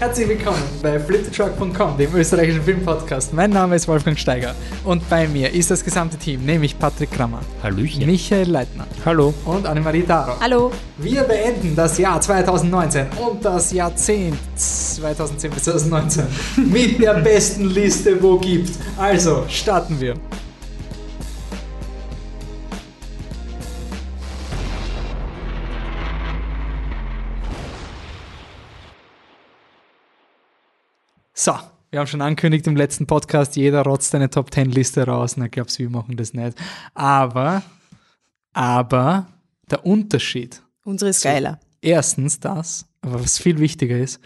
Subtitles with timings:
[0.00, 3.34] Herzlich willkommen bei flipthetruck.com, dem österreichischen Filmpodcast.
[3.34, 7.40] Mein Name ist Wolfgang Steiger und bei mir ist das gesamte Team, nämlich Patrick Krammer,
[7.62, 8.06] Hallöchen.
[8.06, 9.34] Michael Leitner Hallo.
[9.44, 10.40] und Annemarie Daro.
[10.40, 10.72] Hallo.
[10.96, 16.24] Wir beenden das Jahr 2019 und das Jahrzehnt 2010 bis 2019
[16.72, 18.70] mit der besten Liste, wo gibt.
[18.96, 20.14] Also, starten wir.
[31.90, 35.36] Wir haben schon angekündigt im letzten Podcast, jeder rotzt eine Top 10 Liste raus.
[35.36, 36.56] Na, glaubst wir machen das nicht.
[36.94, 37.62] Aber,
[38.52, 39.26] aber,
[39.70, 41.58] der Unterschied Unsere ist geiler.
[41.80, 44.20] erstens das, aber was viel wichtiger ist,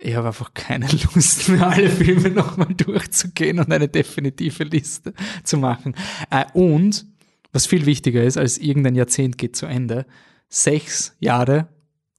[0.00, 5.56] ich habe einfach keine Lust mehr, alle Filme nochmal durchzugehen und eine definitive Liste zu
[5.56, 5.94] machen.
[6.30, 7.06] Äh, und
[7.52, 10.06] was viel wichtiger ist, als irgendein Jahrzehnt geht zu Ende,
[10.48, 11.68] sechs Jahre,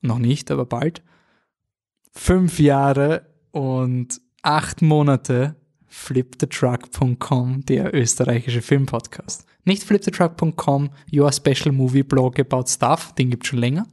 [0.01, 1.03] noch nicht, aber bald,
[2.11, 5.55] fünf Jahre und acht Monate
[5.87, 9.45] flipthetruck.com, der österreichische Filmpodcast.
[9.65, 13.87] Nicht flipthetruck.com, your special movie blog about stuff, den gibt schon länger.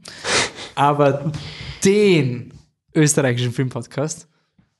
[0.74, 1.32] Aber
[1.84, 2.52] den
[2.94, 4.28] österreichischen Filmpodcast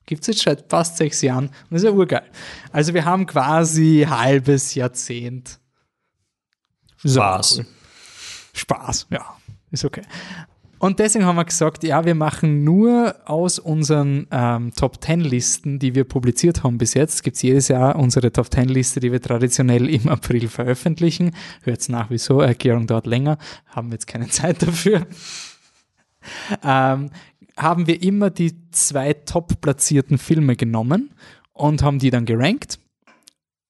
[0.04, 2.30] gibt es jetzt seit fast sechs Jahren und das ist ja urgeil.
[2.70, 5.58] Also wir haben quasi halbes Jahrzehnt.
[7.04, 7.58] Spaß.
[7.58, 7.66] Cool.
[8.54, 9.36] Spaß, ja,
[9.70, 10.02] ist okay.
[10.78, 15.78] Und deswegen haben wir gesagt, ja, wir machen nur aus unseren ähm, Top 10 Listen,
[15.78, 19.10] die wir publiziert haben bis jetzt, gibt es jedes Jahr unsere Top 10 Liste, die
[19.10, 21.34] wir traditionell im April veröffentlichen.
[21.62, 25.06] Hört nach wieso, Erklärung dauert länger, haben wir jetzt keine Zeit dafür.
[26.62, 27.10] ähm,
[27.56, 31.10] haben wir immer die zwei top platzierten Filme genommen
[31.52, 32.78] und haben die dann gerankt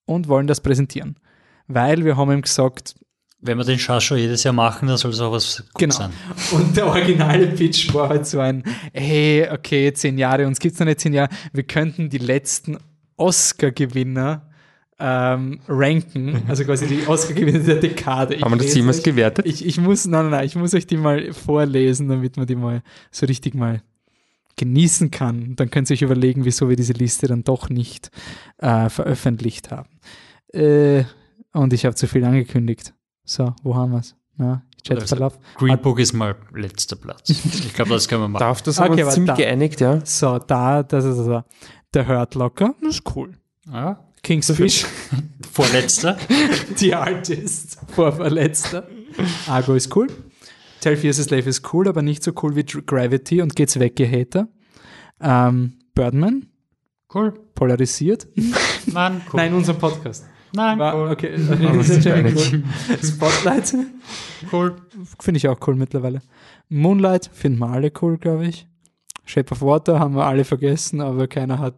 [0.06, 1.16] und wollen das präsentieren.
[1.68, 2.96] Weil wir haben ihm gesagt,
[3.40, 5.94] Wenn wir den Schatz schon jedes Jahr machen, dann soll es auch was gut Genau.
[5.94, 6.10] sein.
[6.52, 10.86] Und der originale Pitch war halt so ein, hey, okay, zehn Jahre, uns gibt's noch
[10.86, 12.78] nicht zehn Jahre, wir könnten die letzten
[13.16, 14.42] Oscar-Gewinner
[14.98, 18.34] ähm, ranken, also quasi die Oscar-Gewinner der Dekade.
[18.34, 19.44] Ich Haben wir das jemals gewertet?
[19.46, 22.56] Ich, ich muss, nein, nein, nein, ich muss euch die mal vorlesen, damit man die
[22.56, 23.82] mal so richtig mal
[24.56, 25.54] genießen kann.
[25.56, 28.10] Dann könnt ihr euch überlegen, wieso wir diese Liste dann doch nicht
[28.58, 29.90] äh, veröffentlicht haben.
[30.54, 31.04] Äh,
[31.52, 32.94] und ich habe zu viel angekündigt.
[33.26, 34.14] So, wo haben wir's?
[34.38, 35.32] Ja, ich chat Also-.
[35.56, 37.28] Green Book ist mal letzter Platz.
[37.28, 38.40] Ich glaube, das können wir machen.
[38.40, 40.00] Darf das haben Okay, wir ziemlich da- geeinigt, ja?
[40.04, 41.42] So, da, das ist also
[41.92, 43.32] der Hurt Locker, das ist cool.
[43.70, 43.98] Ja.
[44.22, 44.86] King's Fish,
[45.52, 46.16] Vorletzter.
[46.76, 48.86] The Artist, Vorverletzter.
[49.48, 50.08] Argo ist cool.
[50.80, 53.98] Tell Fears a Slave ist cool, aber nicht so cool wie Gravity und geht's weg,
[54.00, 54.48] ihr Hater.
[55.20, 56.46] Ähm, Birdman,
[57.14, 57.32] Cool.
[57.54, 58.26] polarisiert.
[58.86, 59.36] Nein, cool.
[59.40, 60.26] Nein, in unserem Podcast.
[60.56, 61.10] Nein, War, cool.
[61.10, 61.34] okay,
[62.12, 62.34] einig.
[62.52, 62.62] cool.
[63.02, 63.74] Spotlight
[64.52, 64.76] cool.
[65.20, 66.22] finde ich auch cool mittlerweile.
[66.70, 68.66] Moonlight finden wir alle cool, glaube ich.
[69.26, 71.74] Shape of Water haben wir alle vergessen, aber keiner hat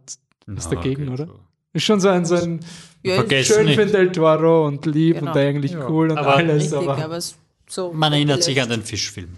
[0.46, 1.28] was dagegen, oder?
[1.72, 2.60] Ist schon so ein, so ein
[3.02, 5.32] Ja, Vergessen schön für Del Toro und lieb Genau.
[5.32, 5.88] und eigentlich Ja.
[5.88, 6.72] cool und Aber- alles.
[6.72, 7.18] richtig, Aber aber
[7.68, 7.92] so.
[7.92, 9.30] Man erinnert sich an den Fischfilm.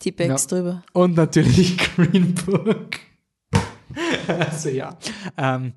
[0.00, 0.82] T-Bags drüber.
[0.94, 2.90] und natürlich Green Book.
[4.26, 4.96] also ja.
[5.36, 5.74] Ähm,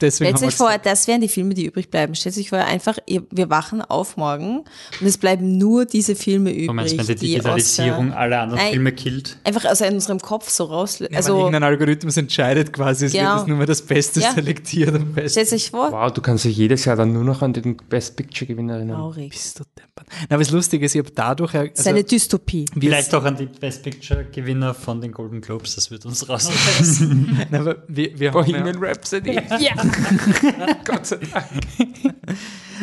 [0.00, 2.14] deswegen Stellt euch vor, gesagt, das wären die Filme, die übrig bleiben.
[2.14, 2.98] Stellt euch vor, einfach,
[3.30, 4.58] wir wachen auf morgen
[5.00, 6.66] und es bleiben nur diese Filme übrig.
[6.66, 8.72] Du meinst, wenn die die Digitalisierung Oscar- alle anderen Nein.
[8.72, 9.38] Filme killt?
[9.44, 10.98] einfach aus unserem Kopf so raus.
[10.98, 13.30] ja, wenn also, irgendein Algorithmus entscheidet quasi, es Genau.
[13.32, 14.32] wird es nur mehr das Beste Ja.
[14.32, 15.30] selektiert am besten.
[15.30, 18.16] stellt euch vor, Wow, du kannst dich jedes Jahr dann nur noch an den Best
[18.16, 18.96] Picture Gewinner erinnern.
[18.98, 19.30] traurig.
[19.30, 20.06] Bist du deppert.
[20.28, 22.66] Na, was lustig ist, ich habe dadurch, Das ist eine Dystopie.
[22.74, 25.74] wir- Vielleicht auch an die Best Picture Gewinner von den Golden Globes.
[25.74, 27.46] Das wird uns rausreißen.
[28.32, 29.32] Bohemian Rhapsody.
[29.58, 29.72] Ja.
[30.84, 31.46] Gott sei Dank.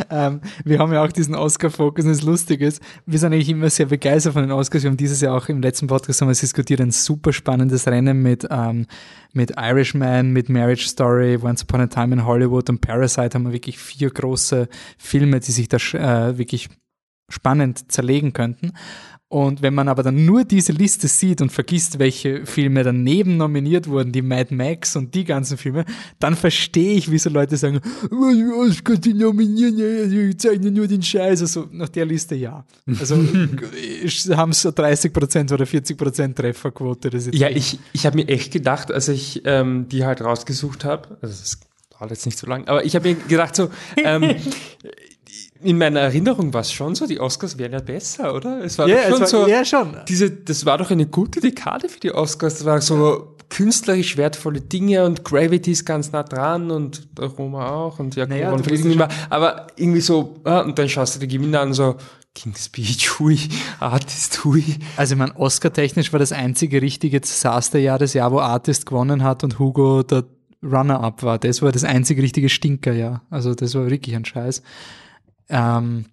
[0.10, 3.70] Ähm, wir haben ja auch diesen Oscar-Fokus und das Lustige ist, wir sind eigentlich immer
[3.70, 4.84] sehr begeistert von den Oscars.
[4.84, 8.22] Wir haben dieses Jahr auch im letzten Podcast haben wir diskutiert, ein super spannendes Rennen
[8.22, 8.88] mit, ähm,
[9.34, 13.54] mit Irishman, mit Marriage Story, Once Upon a Time in Hollywood und Parasite haben wir
[13.54, 16.70] wirklich vier große Filme, die sich da äh, wirklich
[17.30, 18.74] spannend zerlegen könnten.
[19.34, 23.88] Und wenn man aber dann nur diese Liste sieht und vergisst, welche Filme daneben nominiert
[23.88, 25.86] wurden, die Mad Max und die ganzen Filme,
[26.20, 27.82] dann verstehe ich, wieso Leute sagen,
[28.12, 31.42] "Oh, die Oscar, die nominieren, die zeigen nur den Scheiß.
[31.42, 32.64] Also nach der Liste ja.
[33.00, 33.16] Also
[34.38, 37.10] haben es so 30% oder 40% Trefferquote.
[37.10, 41.18] Das Ja, ich, ich habe mir echt gedacht, als ich ähm, die halt rausgesucht habe,
[41.24, 41.60] also das
[41.90, 44.36] dauert jetzt nicht so lang, aber ich habe mir gedacht so, ähm,
[45.64, 48.64] in meiner Erinnerung war es schon so, die Oscars wären ja besser, oder?
[48.64, 49.98] Es war ja, doch es schon war, so, ja, schon.
[50.08, 52.56] diese, das war doch eine gute Dekade für die Oscars.
[52.56, 58.00] Das war so künstlerisch wertvolle Dinge und Gravity ist ganz nah dran und Roma auch
[58.00, 59.10] und ja, Naja, nicht mehr.
[59.30, 61.96] Aber irgendwie so, ah, und dann schaust du die Gewinner an, so
[62.36, 63.38] King's Speech, hui,
[63.80, 64.64] Artist, hui.
[64.98, 69.44] Also ich meine, Oscar-technisch war das einzige richtige Desasterjahr das Jahr, wo Artist gewonnen hat
[69.44, 70.24] und Hugo der
[70.64, 71.38] Runner-Up war.
[71.38, 73.22] Das war das einzige richtige Stinkerjahr.
[73.30, 74.64] Also das war wirklich ein Scheiß.
[75.50, 76.06] Ähm,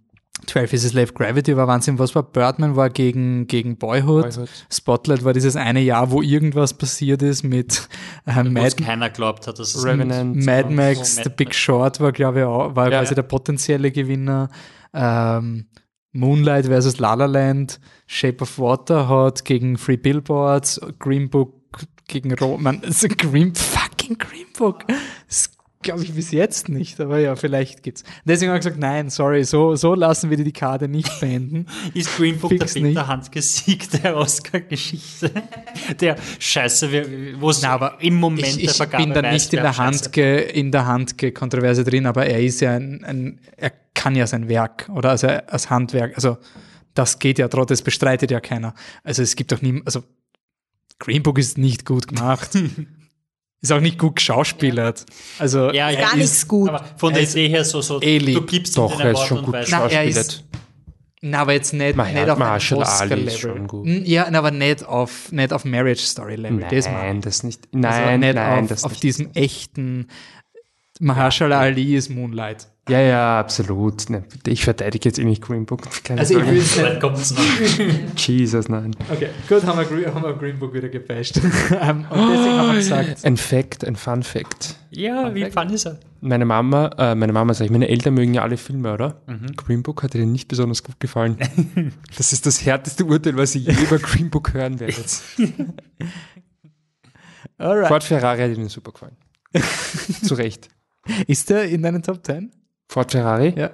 [0.47, 1.99] 12 is a Slave Gravity war Wahnsinn.
[1.99, 2.23] Was war?
[2.23, 4.35] Birdman war gegen, gegen Boyhood.
[4.35, 4.49] Boyhood.
[4.73, 7.89] Spotlight war dieses eine Jahr, wo irgendwas passiert ist mit
[8.27, 10.45] äh, Mad, keiner glaubt hat, dass es Revenant.
[10.45, 11.23] Mad Max, so.
[11.25, 13.17] The Big Short war, glaube ich, auch, war Ja, quasi ja.
[13.17, 14.49] der potenzielle Gewinner.
[14.93, 15.67] Ähm,
[16.13, 21.55] Moonlight versus La La Land, Shape of Water hat gegen Free Billboards, Green Book
[22.09, 24.85] gegen Roman, also Green, fucking Green Book.
[25.29, 25.51] Das
[25.83, 28.05] glaube ich bis jetzt nicht, aber ja, vielleicht geht's.
[28.25, 31.67] Deswegen habe ich gesagt, nein, sorry, so, so lassen wir die Dekade nicht beenden.
[31.95, 33.07] Ist Green Book der Fix Peter nicht.
[33.07, 35.31] Handgesieg der Oscar-Geschichte?
[36.01, 39.63] Der Scheiße, wo es aber im Moment ich, der ich Vergabe bin da nicht in
[39.63, 39.77] der.
[39.77, 44.49] Handge, in der Handge-Kontroverse drin, aber er ist ja ein, ein, er kann ja sein
[44.49, 46.39] Werk oder also als Handwerk, also
[46.95, 48.75] das geht ja trotzdem, das bestreitet ja keiner.
[49.05, 50.03] Also es gibt doch nie, also
[50.99, 52.51] Green Book ist nicht gut gemacht.
[53.63, 55.05] ist auch nicht gut geschauspielert.
[55.39, 56.69] Also Ja, Gar nichts gut.
[56.71, 58.35] Aber von der Er Idee her so, so lieb.
[58.35, 60.45] du gibst Doch, er ist schon gut er geschauspielert.
[61.23, 63.87] Na, aber jetzt nicht, Mar- nicht auf Marshall Ali schon gut.
[63.87, 66.65] Hm, Ja, aber nicht auf, nicht auf Marriage Story Level.
[66.71, 66.93] das mal.
[66.95, 67.65] Nein, das nicht.
[67.75, 69.03] Also Nein, nicht nein, auf, das auf nicht.
[69.03, 70.09] diesem echten
[70.99, 72.69] Mahershala Ali ist Moonlight.
[72.89, 74.11] Ja, ja, absolut.
[74.11, 75.83] Ne, Ich verteidige jetzt eh nicht Green Book.
[76.03, 76.87] Keine Also ich Sorge.
[76.87, 77.41] will weit kommt's noch.
[78.17, 78.97] Jesus, nein.
[79.11, 81.41] Okay, gut, haben wir, Green- haben wir Green Book wieder gebasht.
[81.81, 84.77] Ähm, und deswegen haben wir gesagt, Ein Fact, ein Fun Fact.
[84.91, 86.01] Ja, wie fun ist er?
[86.21, 89.23] Meine Mama, äh, meine Mama sag ich, meine Eltern mögen ja alle Filme, oder?
[89.27, 89.55] Mhm.
[89.57, 91.37] Green Book hat ihnen nicht besonders gut gefallen.
[92.17, 94.95] das ist das härteste Urteil, was ich je über Green Book hören werde.
[97.59, 97.89] alright.
[97.89, 99.17] Ford Ferrari hat ihnen super gefallen.
[100.25, 100.69] Zu Recht.
[101.27, 102.51] Ist der in deinen Top 10?
[102.91, 103.55] Ford Ferrari?
[103.57, 103.71] Ja.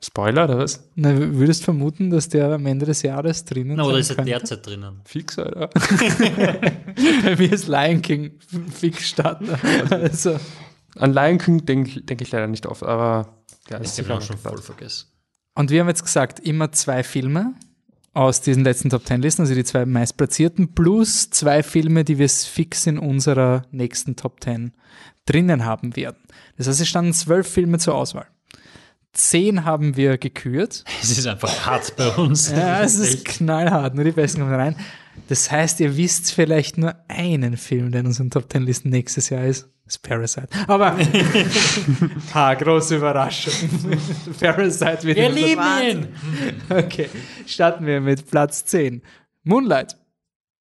[0.00, 0.88] Spoiler oder was?
[0.94, 4.30] Na, würdest vermuten, dass der am Ende des Jahres drinnen Na, oder ist er könnte?
[4.30, 5.00] derzeit drinnen?
[5.04, 5.68] Fix, oder?
[7.24, 8.38] Bei mir ist Lion King
[8.72, 9.58] fix Starter.
[9.90, 10.38] Also,
[10.96, 14.38] An Lion King denke denk ich leider nicht oft, aber ja, dem sicher auch schon
[14.38, 15.08] voll vergessen.
[15.56, 17.54] und wir haben jetzt gesagt, immer zwei Filme
[18.14, 22.28] aus diesen letzten Top 10 Listen, also die zwei meistplatzierten, plus zwei Filme, die wir
[22.28, 24.72] fix in unserer nächsten Top 10
[25.26, 26.18] drinnen haben werden.
[26.56, 28.26] Das heißt, es standen zwölf Filme zur Auswahl.
[29.12, 30.84] Zehn haben wir gekürt.
[31.02, 32.50] Es ist einfach hart bei uns.
[32.50, 34.76] Ja, es ist knallhart, nur die Besten kommen rein.
[35.28, 39.30] Das heißt, ihr wisst vielleicht nur einen Film, der in unseren Top 10 Listen nächstes
[39.30, 39.68] Jahr ist.
[39.84, 40.48] Das ist Parasite.
[40.68, 40.96] Aber,
[42.34, 43.52] ha, große Überraschung.
[44.40, 46.08] Parasite wird Wir lieben ihn!
[46.68, 47.08] Okay,
[47.46, 49.02] starten wir mit Platz 10.
[49.42, 49.96] Moonlight.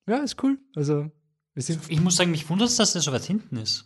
[0.08, 0.58] Ja, ist cool.
[0.76, 1.12] Also,
[1.54, 3.86] wir sind Ich muss sagen, mich wundert es, dass der so weit hinten ist.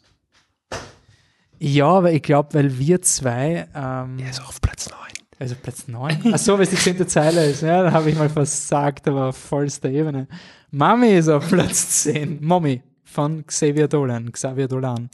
[1.66, 5.00] Ja, aber ich glaube, weil wir zwei, ähm, Er ist auf Platz 9.
[5.40, 6.34] also Platz 9.
[6.34, 7.62] Achso, weil es die zehnte Zeile ist.
[7.62, 10.28] Ja, da habe ich mal versagt, aber auf vollster Ebene.
[10.72, 12.44] Mami ist auf Platz 10.
[12.44, 14.32] Mommy von Xavier Dolan.
[14.32, 15.10] Xavier Dolan.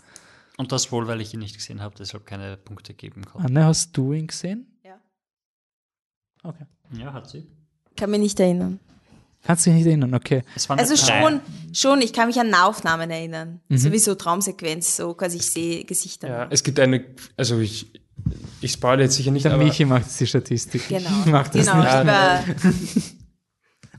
[0.58, 3.46] Und das wohl, weil ich ihn nicht gesehen habe, deshalb keine Punkte geben kann.
[3.46, 4.66] Anne, hast du ihn gesehen?
[4.84, 5.00] Ja.
[6.44, 6.66] Okay.
[6.94, 7.48] Ja, hat sie.
[7.96, 8.80] Kann mich nicht erinnern.
[9.44, 10.14] Kannst du dich nicht erinnern?
[10.14, 10.44] Okay.
[10.56, 11.40] Es waren Also schon,
[11.74, 13.62] schon, ich kann mich an Nahaufnahmen erinnern.
[13.70, 13.78] Mhm.
[13.78, 16.28] Sowieso Traumsequenz, so quasi ich sehe Gesichter.
[16.28, 17.06] Ja, es gibt eine,
[17.38, 17.92] also ich,
[18.62, 20.88] ich spoilere jetzt sicher nicht, Der aber Michi macht jetzt die Statistik.
[20.90, 21.10] Genau.
[21.26, 22.44] Ich mach das genau.
[22.44, 23.16] nicht.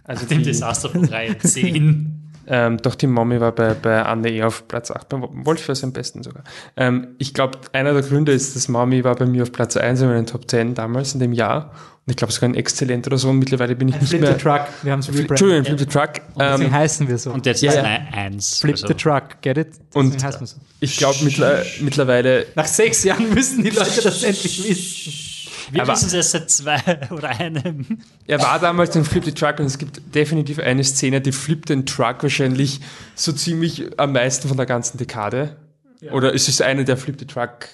[0.05, 2.20] Also Dem Desaster von Reihe 10.
[2.53, 5.93] ähm, doch die Mommy war bei, bei Anne eh auf Platz 8, beim Wolfsverse am
[5.93, 6.43] besten sogar.
[6.77, 10.01] Ähm, ich glaube, einer der Gründe ist, dass Mommy war bei mir auf Platz 1
[10.03, 11.71] in meinen Top 10 damals in dem Jahr.
[12.07, 13.29] Und ich glaube sogar ein Exzellent oder so.
[13.29, 14.33] Und mittlerweile bin ich nicht Flip mehr.
[14.33, 14.63] the Truck.
[14.83, 16.11] Wir haben es Entschuldigung, Flip the Truck.
[16.37, 17.31] Deswegen Ähm, heißen wir so.
[17.31, 17.83] Und jetzt Ja, ist ja.
[17.85, 18.59] eine 1.
[18.61, 19.23] Flip also, the Truck.
[19.43, 19.69] Get it?
[19.95, 20.57] Deswegen Und- heißen wir so.
[20.81, 25.30] ich glaube mittler, mittlerweile Nach sechs Jahren müssen die Leute das endlich wissen.
[25.71, 27.99] Wir wissen es erst seit zwei oder einem.
[28.27, 31.65] Er war damals ein Flip the Truck und es gibt definitiv eine Szene, die Flip
[31.67, 32.81] den Truck wahrscheinlich
[33.15, 35.57] so ziemlich am meisten von der ganzen Dekade.
[36.13, 37.69] Oder es ist eine der Flip the Truck,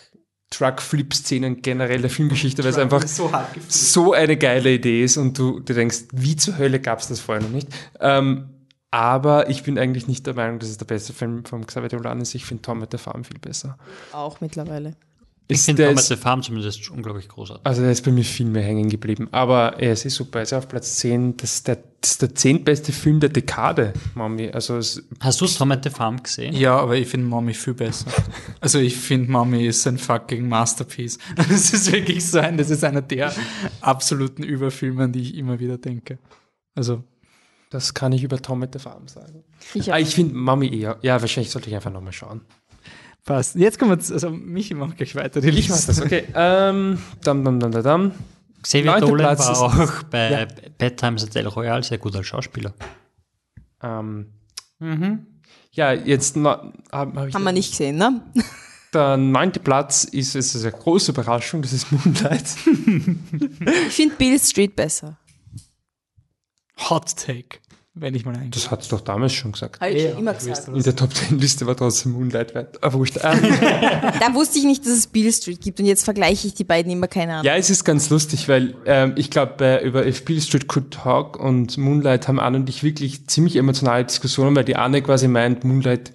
[0.50, 3.30] Truck-Flip-Szenen generell der Filmgeschichte, weil es einfach so
[3.68, 7.20] so eine geile Idee ist und du dir denkst, wie zur Hölle gab es das
[7.20, 7.68] vorher noch nicht.
[8.00, 8.50] Ähm,
[8.90, 12.20] aber ich bin eigentlich nicht der Meinung, dass es der beste Film vom Xavier Dolan
[12.20, 12.34] ist.
[12.34, 13.76] Ich finde Tom at the Farm viel besser.
[14.12, 14.96] auch mittlerweile.
[15.48, 17.64] Ich Ist finde der Thomas ist- the Farm zumindest unglaublich großartig.
[17.64, 19.28] Also der ist bei mir viel mehr hängen geblieben.
[19.30, 20.40] Aber er ist eh super.
[20.40, 21.36] Er ist auf Platz 10.
[21.36, 24.50] Das ist der, das ist der zehntbeste Film der Dekade, Mami.
[24.50, 26.52] Also es, Hast du Thomas the Farm gesehen?
[26.52, 28.10] Ja, aber ich finde Mommy viel besser.
[28.60, 31.18] Also ich finde Mommy ist ein fucking Masterpiece.
[31.48, 33.32] Es ist wirklich so ein, das ist einer der
[33.80, 36.18] absoluten Überfilme, an die ich immer wieder denke.
[36.74, 37.04] Also,
[37.70, 39.44] das kann ich über Tom at the Farm sagen.
[39.74, 40.98] Ich Ah, ich finde Mami eher.
[41.02, 42.42] Ja, wahrscheinlich sollte ich einfach nochmal schauen.
[43.26, 43.56] Passt.
[43.56, 46.24] Jetzt kommen wir zu, also Michi macht gleich weiter die Ich mach das, okay.
[46.34, 48.12] Ähm, dam, dam, dam, dam, dam.
[48.62, 52.72] Xavier Dolan Platz war auch bei Bad Times at El Royale sehr gut als Schauspieler.
[53.82, 54.32] Ähm,
[55.72, 58.22] Ja, jetzt hab, hab ich Haben wir nicht gesehen, ne?
[58.94, 62.46] der neunte Platz ist, ist eine große Überraschung, das ist Moonlight.
[63.88, 65.18] Ich finde Bill Street besser.
[66.88, 67.58] Hot Take,
[67.98, 68.50] wenn ich mal eingehe.
[68.50, 69.80] Das hat es doch damals schon gesagt.
[69.80, 70.68] Habe ich Ja, schon immer gesagt.
[70.68, 72.82] In der Top 10 Liste war trotzdem Moonlight weit.
[72.82, 73.18] Aber wurscht.
[73.22, 73.40] Ähm,
[74.20, 76.92] Da wusste ich nicht, dass es Bill Street gibt und jetzt vergleiche ich die beiden
[76.92, 77.44] immer keine Ahnung.
[77.46, 80.90] ja, es ist ganz lustig, weil ähm, ich glaube, äh, über If Beale Street Could
[80.92, 85.26] Talk und Moonlight haben Anne und ich wirklich ziemlich emotionale Diskussionen, weil die Anne quasi
[85.26, 86.12] meint, Moonlight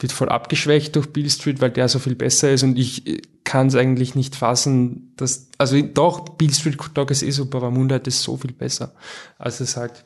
[0.00, 3.22] wird voll abgeschwächt durch Beale Street, weil der so viel besser ist und ich äh,
[3.44, 7.58] kann es eigentlich nicht fassen, dass, also doch, Beale Street Could Talk ist eh super,
[7.58, 8.94] aber Moonlight ist so viel besser.
[9.38, 10.04] Also es ist halt,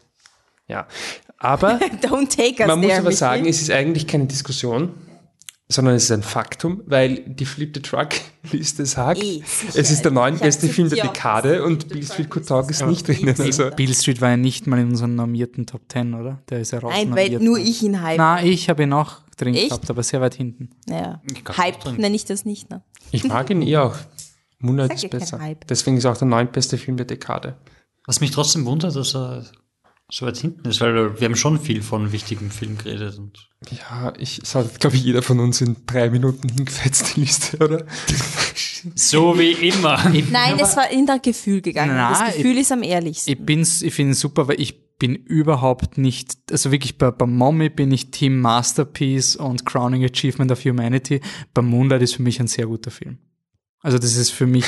[0.69, 0.87] ja.
[1.39, 3.19] Aber Don't take us Man muss there, aber Michi.
[3.19, 4.95] sagen, es ist eigentlich keine Diskussion,
[5.69, 8.09] sondern es ist ein Faktum, weil die Flip the Truck
[8.53, 9.45] Liste sagt, sicher.
[9.75, 12.49] es ist der neuntbeste Ich Film der Dekade und Bill Street Could ist.
[12.49, 13.35] Talk ist nicht drinnen.
[13.39, 16.43] Also, Bill Street war ja nicht mal in unseren normierten Top 10, oder?
[16.49, 16.93] Der ist ja raus.
[16.97, 18.19] Nein, weil nur ich ihn hype.
[18.19, 19.69] Na, ich habe ihn auch drin Echt?
[19.69, 20.71] gehabt, aber sehr weit hinten.
[20.89, 21.23] Ja.
[21.57, 21.97] Hype drin.
[21.97, 22.83] nenne ich das nicht, ne?
[23.13, 23.95] ich mag ihn eh auch.
[24.59, 25.39] Moonlight ist besser.
[25.69, 27.57] Deswegen ist auch der neuntbeste Film der Dekade.
[28.07, 29.45] Was mich trotzdem wundert, dass er
[30.11, 33.19] so weit hinten ist, weil wir haben schon viel von wichtigen Filmen geredet.
[33.19, 37.21] Und Ja, ich, es hat, glaube ich, jeder von uns in drei Minuten hingefetzt, die
[37.21, 37.85] Liste, oder?
[38.95, 39.99] so wie immer.
[40.31, 41.95] Nein, es war in das Gefühl gegangen.
[41.95, 43.31] Na, das Gefühl ist am ehrlichsten.
[43.31, 47.27] Ich bin's, ich finde es super, weil ich bin überhaupt nicht, also wirklich bei, bei
[47.27, 51.21] Mommy bin ich Team Masterpiece und Crowning Achievement of Humanity.
[51.53, 53.19] Bei Moonlight ist für mich ein sehr guter Film.
[53.81, 54.67] Also das ist für mich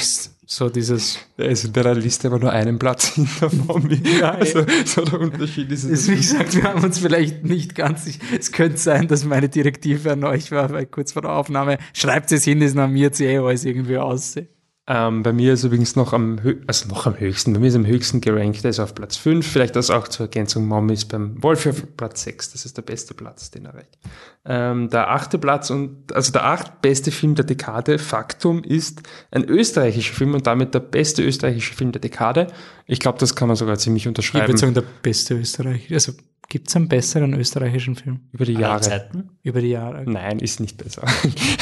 [0.52, 4.00] so dieses, Er ist in der Liste aber nur einen Platz hinter Mommy.
[4.20, 6.08] also, so der Unterschied ist es.
[6.08, 10.10] wie gesagt, wir haben uns vielleicht nicht ganz, ich- es könnte sein, dass meine Direktive
[10.10, 13.24] an euch war, weil kurz vor der Aufnahme, schreibt es hin, ist nach mir zu
[13.24, 14.48] eh alles irgendwie aussehen.
[14.92, 17.86] Ähm, bei mir ist übrigens noch am, also noch am höchsten, bei mir ist am
[17.86, 21.40] höchsten gerankt, der ist auf Platz 5, vielleicht das auch zur Ergänzung, Mom ist beim
[21.44, 23.96] Wolf auf Platz 6, das ist der beste Platz, den er erreicht.
[24.44, 29.44] Ähm, der achte Platz und, also der acht beste Film der Dekade, Faktum, ist ein
[29.44, 32.48] österreichischer Film und damit der beste österreichische Film der Dekade.
[32.86, 34.48] Ich glaube, das kann man sogar ziemlich Ich unterschreiben.
[34.48, 35.92] würde sagen, der beste Österreich.
[35.92, 36.14] Also
[36.50, 38.80] gibt es einen besseren österreichischen Film über die Aller Jahre.
[38.82, 40.02] Zeiten über die Jahre?
[40.04, 41.02] Nein, ist nicht besser.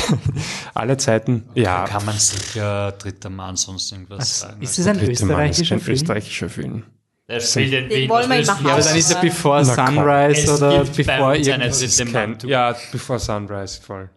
[0.75, 1.85] Alle Zeiten, ja.
[1.85, 4.63] kann man sicher dritter Mann sonst irgendwas Also, sagen.
[4.63, 5.95] ist es ein Dritte Mann ist österreichischer Film?
[5.95, 6.83] österreichischer Film.
[7.29, 8.67] Der spielt in Den wollen wir Wien, machen.
[8.67, 9.95] Ja, aber dann ist er Before Na komm.
[9.95, 11.99] Sunrise Es oder Before irgendwas.
[12.13, 14.09] Kein, ja, Before Sunrise, voll.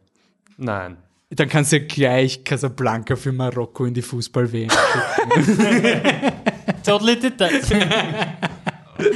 [0.58, 0.96] Nein.
[1.32, 4.70] Dann kannst du ja gleich Casablanca für Marokko in die Fußball-WM.
[6.86, 7.51] Totally did that.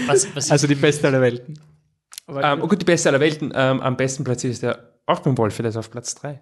[0.08, 1.60] was, was also die beste aller Welten.
[2.28, 3.52] Ähm, oh gut, die beste aller Welten.
[3.56, 6.42] Ähm, am besten platziert ist der auch beim Wolf, der ist auf Platz 3.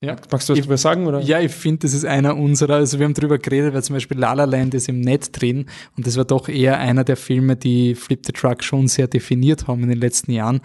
[0.00, 0.14] Ja.
[0.30, 1.06] Magst du was Ich- drüber sagen?
[1.08, 1.20] Oder?
[1.20, 4.16] Ja, ich finde, das ist einer unserer, also wir haben drüber geredet, weil zum Beispiel
[4.16, 7.56] La La Land ist im Netz drin und das war doch eher einer der Filme,
[7.56, 10.60] die Flip the Truck schon sehr definiert haben in den letzten Jahren.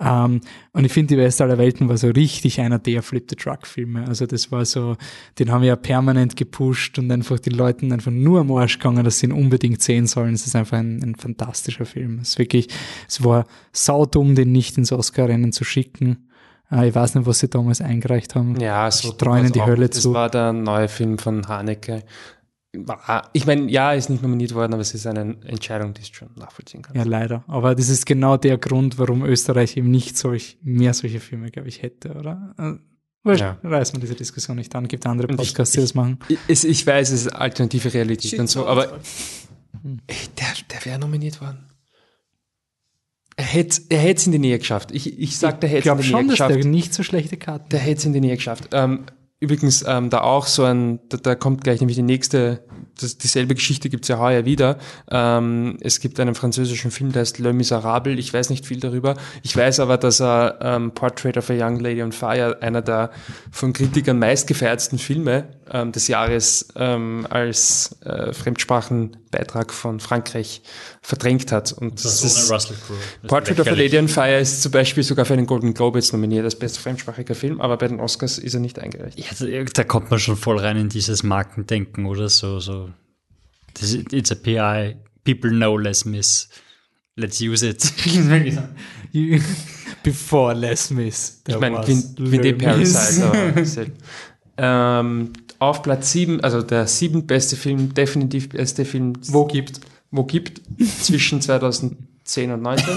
[0.00, 0.40] Ähm,
[0.72, 3.66] und ich finde, die Beste aller Welten war so richtig einer der Flip the Truck
[3.66, 4.08] Filme.
[4.08, 4.96] Also das war so,
[5.38, 9.04] den haben wir ja permanent gepusht und einfach die Leuten einfach nur am Arsch gegangen,
[9.04, 10.32] dass sie ihn unbedingt sehen sollen.
[10.32, 12.20] Es ist einfach ein, ein fantastischer Film.
[12.22, 12.68] Es ist wirklich,
[13.06, 16.24] es war saudumm, den nicht ins Oscar-Rennen zu schicken.
[16.70, 18.58] Äh, ich weiß nicht, was sie damals eingereicht haben.
[18.60, 19.66] Ja, so Streuen in die auch.
[19.66, 20.12] Hölle das zu.
[20.12, 22.02] war der neue Film von Haneke.
[22.76, 26.02] War- Ich meine, ja, er ist nicht nominiert worden, aber es ist eine Entscheidung, die
[26.02, 26.94] ich schon nachvollziehen kann.
[26.96, 27.42] Ja, leider.
[27.46, 31.68] Aber das ist genau der Grund, warum Österreich eben nicht solch, mehr solche Filme, glaube
[31.68, 32.54] ich, hätte, oder?
[32.58, 32.74] Äh,
[33.24, 33.56] wurscht, Ja.
[33.62, 34.86] reißen wir diese Diskussion nicht an.
[34.86, 36.18] Gibt andere Podcasts, die das machen.
[36.46, 38.66] Ich, ich weiß, es ist alternative Realität Shit, und so, so.
[38.68, 38.92] aber
[40.06, 41.64] ey, der, der wäre nominiert worden.
[43.38, 44.90] Er hätte er hätte es in die Nähe geschafft.
[44.90, 46.54] Ich, ich sag, der Ich hätte es in glaube die Nähe schon, dass geschafft.
[46.56, 48.70] der nicht so schlechte Karten Der hätte es in die Nähe geschafft.
[48.72, 49.04] Ähm,
[49.38, 52.64] übrigens, ähm, da auch so ein, da, da kommt gleich nämlich die nächste,
[53.00, 54.78] das, dieselbe Geschichte gibt's ja heuer wieder.
[55.08, 58.14] Ähm, es gibt einen französischen Film, der heißt Le Miserable.
[58.14, 59.14] Ich weiß nicht viel darüber.
[59.44, 63.12] Ich weiß aber, dass er ähm, Portrait of a Young Lady on Fire, einer der
[63.52, 68.32] von Kritikern meistgefeiertsten Filme ähm, des Jahres ähm, als äh,
[69.30, 70.62] Fremdsprachenbeitrag von Frankreich
[71.02, 71.72] verdrängt hat.
[71.72, 73.28] Und das das ist, Russell Crowe.
[73.28, 73.70] Portrait of a.
[73.70, 76.80] Lady on Fire ist zum Beispiel sogar für einen Golden Globe jetzt nominiert als bester
[76.80, 79.18] fremdsprachiger Film, aber bei den Oscars ist er nicht eingereicht.
[79.18, 82.60] Ja, da, da kommt man schon voll rein in dieses Markendenken oder so.
[82.60, 82.90] so.
[83.74, 84.96] Das, ist- it's a PI.
[85.24, 86.48] People know Les Mis.
[87.16, 87.82] Let's use it.
[90.02, 91.42] Before Les Mis.
[91.46, 93.26] Ich meine, Queen Day Parasite.
[93.26, 93.98] aber selten.
[94.56, 99.80] ähm, auf Platz 7, also der siebentbeste Film, definitiv beste Film, Wo gibt?
[100.10, 100.62] wo gibt,
[101.02, 102.94] zwischen 2010 und 19.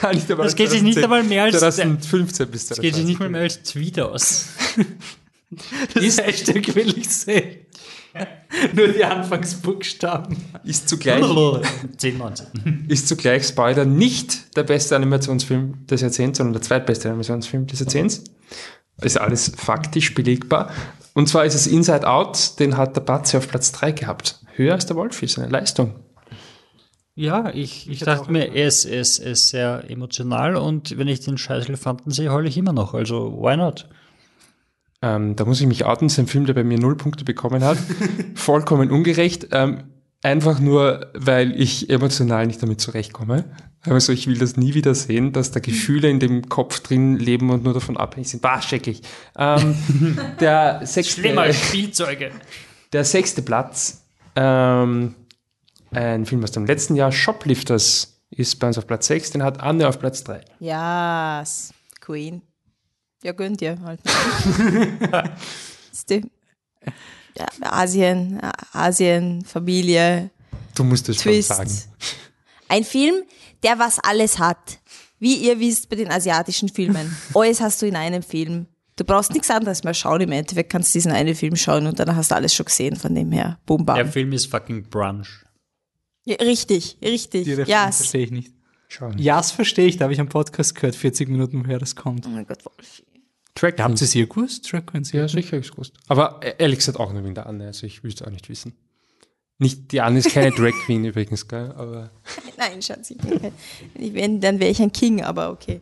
[0.00, 2.94] Ah, nicht einmal Das geht sich nicht 2010, einmal mehr als- 2015 bis Das geht
[2.94, 4.46] sich nicht mal mehr als Tweet aus.
[5.94, 7.58] Das Hashtag will ich sehen.
[8.74, 10.36] Nur die Anfangsbuchstaben.
[10.64, 11.22] Ist zugleich,
[11.96, 12.86] 10, 19.
[12.88, 18.24] ist zugleich Spoiler nicht der beste Animationsfilm des Jahrzehnts, sondern der zweitbeste Animationsfilm des Jahrzehnts.
[19.02, 20.70] Ist alles faktisch belegbar.
[21.14, 24.40] Und zwar ist es Inside Out, den hat der Batze auf Platz 3 gehabt.
[24.54, 25.94] Höher als der Wolfi, seine Leistung.
[27.16, 31.06] Ja, ich, ich dachte mir, er ist, er, ist, er ist sehr emotional und wenn
[31.06, 32.92] ich den scheiß Elefanten sehe, heule ich immer noch.
[32.92, 33.88] Also, why not?
[35.00, 37.24] Ähm, da muss ich mich outen, das ist ein Film, der bei mir null Punkte
[37.24, 37.78] bekommen hat.
[38.34, 39.48] Vollkommen ungerecht.
[39.52, 39.93] Ähm,
[40.24, 43.44] einfach nur, weil ich emotional nicht damit zurechtkomme.
[43.82, 47.50] Also ich will das nie wieder sehen, dass da Gefühle in dem Kopf drin leben
[47.50, 48.40] und nur davon abhängig sind.
[48.40, 49.02] Bah, schrecklich.
[49.36, 49.76] Ähm,
[50.40, 52.30] der, sechste, Schlimmer, Spielzeuge.
[52.92, 55.14] der sechste Platz, ähm,
[55.90, 59.60] ein Film aus dem letzten Jahr, Shoplifters, ist bei uns auf Platz 6, den hat
[59.60, 60.40] Anne auf Platz 3.
[60.58, 61.44] Ja,
[62.00, 62.42] Queen.
[63.22, 64.00] Ja, gönnt ihr halt.
[67.36, 68.40] Ja, Asien,
[68.72, 70.30] Asien, Familie,
[70.74, 71.48] Du musst es schon Twist.
[71.48, 71.70] sagen.
[72.68, 73.22] Ein Film,
[73.62, 74.78] der was alles hat.
[75.20, 77.16] Wie ihr wisst bei den asiatischen Filmen.
[77.34, 78.66] Alles hast du in einem Film.
[78.96, 80.20] Du brauchst nichts anderes mehr schauen.
[80.20, 82.96] Im Endeffekt kannst du diesen einen Film schauen und dann hast du alles schon gesehen
[82.96, 83.58] von dem her.
[83.66, 83.96] Boom, bam.
[83.96, 85.28] Der Film ist fucking Brunch.
[86.24, 87.44] Ja, richtig, richtig.
[87.44, 87.56] Die Ja.
[87.58, 88.52] Referenz verstehe ich nicht.
[88.88, 89.18] Schauen.
[89.18, 92.26] Ja, das verstehe ich, da habe ich am Podcast gehört, 40 Minuten, woher das kommt.
[92.26, 93.02] Oh mein Gott, Wolfi.
[93.54, 94.68] Track Habt ihr es hier gewusst?
[94.68, 95.94] Track Queen, Ja, sicher, ich gewusst.
[96.08, 98.74] Aber äh, ehrlich gesagt auch nur wegen der Anne, also ich wüsste auch nicht wissen.
[99.58, 101.72] Nicht, die Anne ist keine Drag Queen übrigens, gell?
[101.76, 102.10] Aber
[102.58, 103.52] Nein, Schatz, ich bin kein,
[103.94, 105.80] wenn ich, wenn, dann wäre ich ein King, aber okay.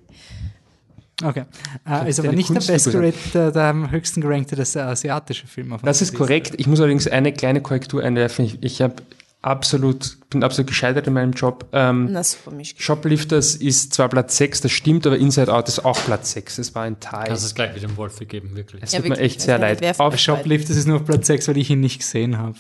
[1.23, 1.45] Okay.
[1.89, 4.89] Äh, ist aber nicht der Kunst bestgeratete, der, der am höchsten gerankte, das ist der
[4.89, 5.73] asiatische Film.
[5.73, 6.55] auf das ist korrekt.
[6.57, 8.45] Ich muss allerdings eine kleine Korrektur einwerfen.
[8.45, 8.97] Ich, ich habe
[9.43, 11.67] absolut, bin absolut gescheitert in meinem Job.
[11.73, 12.75] Ähm, Na super, mich.
[12.79, 16.59] Shoplifters ist zwar Platz 6, das stimmt, aber Inside Out ist auch Platz 6.
[16.59, 17.27] Es war ein Teil.
[17.27, 18.83] Kannst es gleich wieder dem Wolf geben, wirklich.
[18.83, 19.83] Es Ja, tut mir wirklich, echt sehr leid.
[20.01, 20.25] Auf, Liste.
[20.25, 22.55] Shoplift, das ist nur auf Platz 6, weil ich ihn nicht gesehen habe.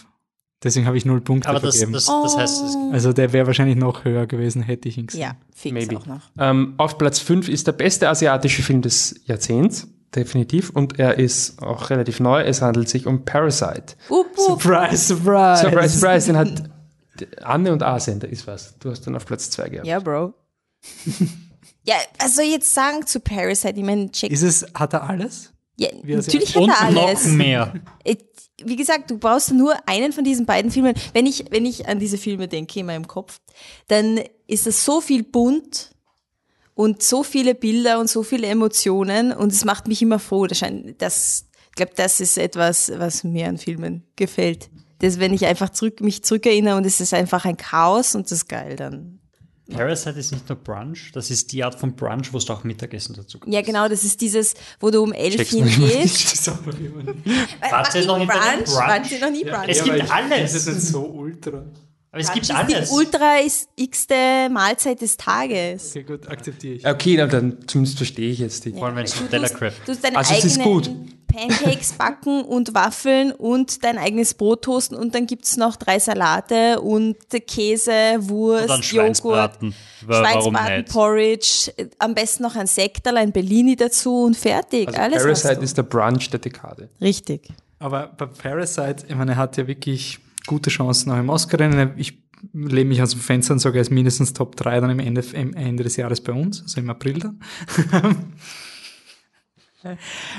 [0.64, 1.92] Deswegen habe ich null Punkte Aber das, vergeben.
[1.92, 5.22] das, das heißt, es- also der wäre wahrscheinlich noch höher gewesen, hätte ich ihn gesehen.
[5.22, 5.96] Ja, fix Maybe.
[5.96, 6.20] auch noch.
[6.38, 9.88] ähm, auf Platz 5 ist der beste asiatische Film des Jahrzehnts.
[10.14, 10.68] Definitiv.
[10.70, 12.42] Und er ist auch relativ neu.
[12.42, 13.94] Es handelt sich um Parasite.
[14.10, 14.26] Up, up.
[14.36, 15.62] Surprise, surprise.
[15.62, 16.70] Surprise, surprise, den hat
[17.42, 18.78] Anne und Asien, da ist was.
[18.78, 19.86] Du hast dann auf Platz 2 gehabt.
[19.86, 20.34] Ja, Bro.
[21.84, 24.30] ja, also jetzt sagen zu Parasite, ich meine, check.
[24.30, 25.52] Ist es, hat er alles?
[25.76, 27.26] Ja, natürlich hat er alles.
[27.26, 27.74] noch mehr.
[28.04, 28.16] Äh,
[28.62, 30.94] Wie gesagt, du brauchst nur einen von diesen beiden Filmen.
[31.12, 33.40] Wenn ich, wenn ich an diese Filme denke in meinem Kopf,
[33.88, 35.90] dann ist es so viel bunt
[36.74, 40.46] und so viele Bilder und so viele Emotionen und es macht mich immer froh.
[40.46, 44.68] Das, scheint- das, ich glaube, das ist etwas, was mir an Filmen gefällt.
[45.02, 48.38] Das, wenn ich einfach zurück, mich zurückerinnere und es ist einfach ein Chaos und das
[48.38, 49.18] ist geil, dann
[49.70, 53.14] Parasite ist nicht nur Brunch, das ist die Art von Brunch, wo du auch Mittagessen
[53.14, 53.54] dazu kannst.
[53.54, 56.46] Ja, genau, das ist dieses, wo du um elf hingehst.
[57.70, 58.64] Wart ihr noch dem Brunch?
[58.64, 58.76] Brunch?
[58.76, 59.68] Wart ihr noch nie Brunch?
[59.68, 60.52] Es gibt alles.
[60.52, 61.64] Das ist nicht so ultra.
[62.12, 62.90] Aber es gibt alles.
[62.90, 65.90] die ultra ist x-te Mahlzeit des Tages.
[65.90, 66.86] Okay, gut, akzeptiere ich.
[66.86, 68.72] Okay, na, dann zumindest verstehe ich jetzt die.
[68.72, 69.74] Vor allem, wenn es Nutella Crepe.
[69.86, 70.90] du deine Also es ist gut.
[71.26, 76.82] Pancakes backen und Waffeln und dein eigenes Brot toasten und dann gibt's noch drei Salate
[76.82, 79.58] und Käse, Wurst, Und dann Joghurt,
[80.06, 80.84] Schweinsbraten.
[80.92, 84.88] Porridge, am besten noch ein Sektal, ein Bellini dazu und fertig.
[84.88, 85.62] Also Alles hast Parasite du.
[85.62, 86.90] ist der Brunch der Dekade.
[87.00, 87.48] Richtig.
[87.78, 91.92] Aber bei Parasite, ich meine, er hat ja wirklich gute Chancen auch im Oscar-Rennen.
[91.96, 94.98] Ich lehne mich aus dem Fenster und sage, er ist mindestens Top 3 dann im
[94.98, 97.40] Ende, im Ende des Jahres bei uns, also im April dann.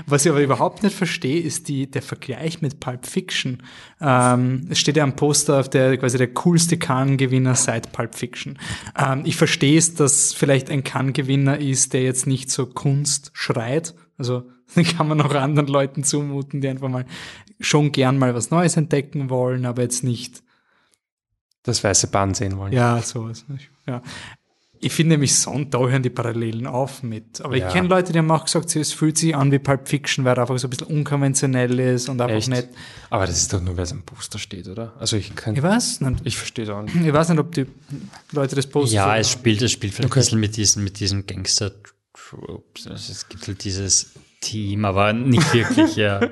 [0.07, 3.61] Was ich aber überhaupt nicht verstehe, ist die, der Vergleich mit Pulp Fiction.
[3.99, 8.57] Ähm, es steht ja am Poster auf der quasi der coolste Cannes-Gewinner seit Pulp Fiction.
[8.97, 13.95] Ähm, ich verstehe es, dass vielleicht ein Cannes-Gewinner ist, der jetzt nicht so Kunst schreit.
[14.17, 14.43] Also
[14.75, 17.05] den kann man auch anderen Leuten zumuten, die einfach mal
[17.63, 20.43] schon gern mal was Neues entdecken wollen, aber jetzt nicht
[21.63, 22.73] Das weiße Band sehen wollen.
[22.73, 23.45] ja, sowas.
[23.87, 24.01] Ja.
[24.85, 25.33] Ich finde nämlich
[25.69, 27.39] da hören die Parallelen auf mit.
[27.39, 27.67] Aber Ja.
[27.67, 30.35] ich kenne Leute, die haben auch gesagt, es fühlt sich an wie Pulp Fiction, weil
[30.35, 32.49] er einfach so ein bisschen unkonventionell ist und einfach Echt?
[32.49, 32.67] nicht.
[33.09, 34.91] Aber das ist doch nur, weil es am Poster steht, oder?
[34.99, 35.55] Also ich kann.
[35.55, 36.21] Ich weiß nicht.
[36.25, 36.93] Ich verstehe da nicht.
[36.97, 37.65] Ich weiß nicht, ob die
[38.33, 38.95] Leute das posten.
[38.95, 40.19] Ja, es spielt, es spielt vielleicht Okay.
[40.19, 42.87] ein bisschen mit diesen, mit diesen Gangster-Tropes.
[42.87, 46.19] Also es gibt halt dieses Team, aber nicht wirklich, ja.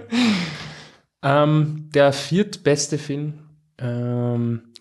[1.24, 3.34] Ähm, der viertbeste Film.
[3.78, 4.74] Ähm,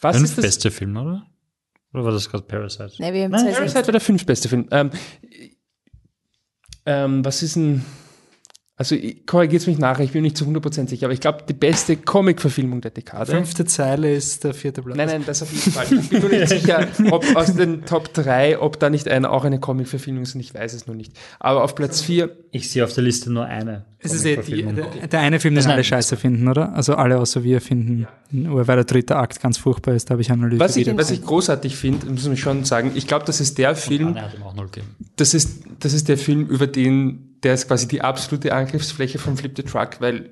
[0.00, 0.44] was Fünf ist das?
[0.44, 1.26] beste Film, oder?
[1.92, 2.92] Oder war das gerade Parasite?
[3.00, 4.68] Ne, wir haben Nein, Parasite war der fünftbeste Film.
[4.70, 4.90] Ähm,
[6.84, 7.84] ähm, was ist ein.
[8.78, 11.96] Also korrigiert mich nachher, ich bin nicht zu 100% sicher, aber ich glaube, die beste
[11.96, 13.32] Comic-Verfilmung der Dekade.
[13.32, 14.98] Fünfte Zeile ist der vierte Platz.
[14.98, 15.86] Nein, nein, das auf jeden Fall.
[15.98, 19.44] Ich bin nur nicht sicher, ob aus den Top 3, ob da nicht einer auch
[19.44, 21.12] eine Comic-Verfilmung ist und ich weiß es nur nicht.
[21.40, 23.86] Aber auf Platz 4, Ich sehe auf der Liste nur eine.
[23.98, 25.84] Es ist eh die, der, der eine Film, den Das alle nein.
[25.84, 26.74] scheiße finden, oder?
[26.74, 30.22] Also alle außer wir finden, nur weil der dritte Akt ganz furchtbar ist, da habe
[30.22, 33.40] ich Analyse was ich, was ich großartig finde, muss ich schon sagen, ich glaube, das
[33.40, 34.94] ist der Film, Anne hat ihm auch null gegeben.
[35.16, 39.36] das ist, das ist der Film, über den, der ist quasi die absolute Angriffsfläche von
[39.36, 40.30] Flip the Truck, weil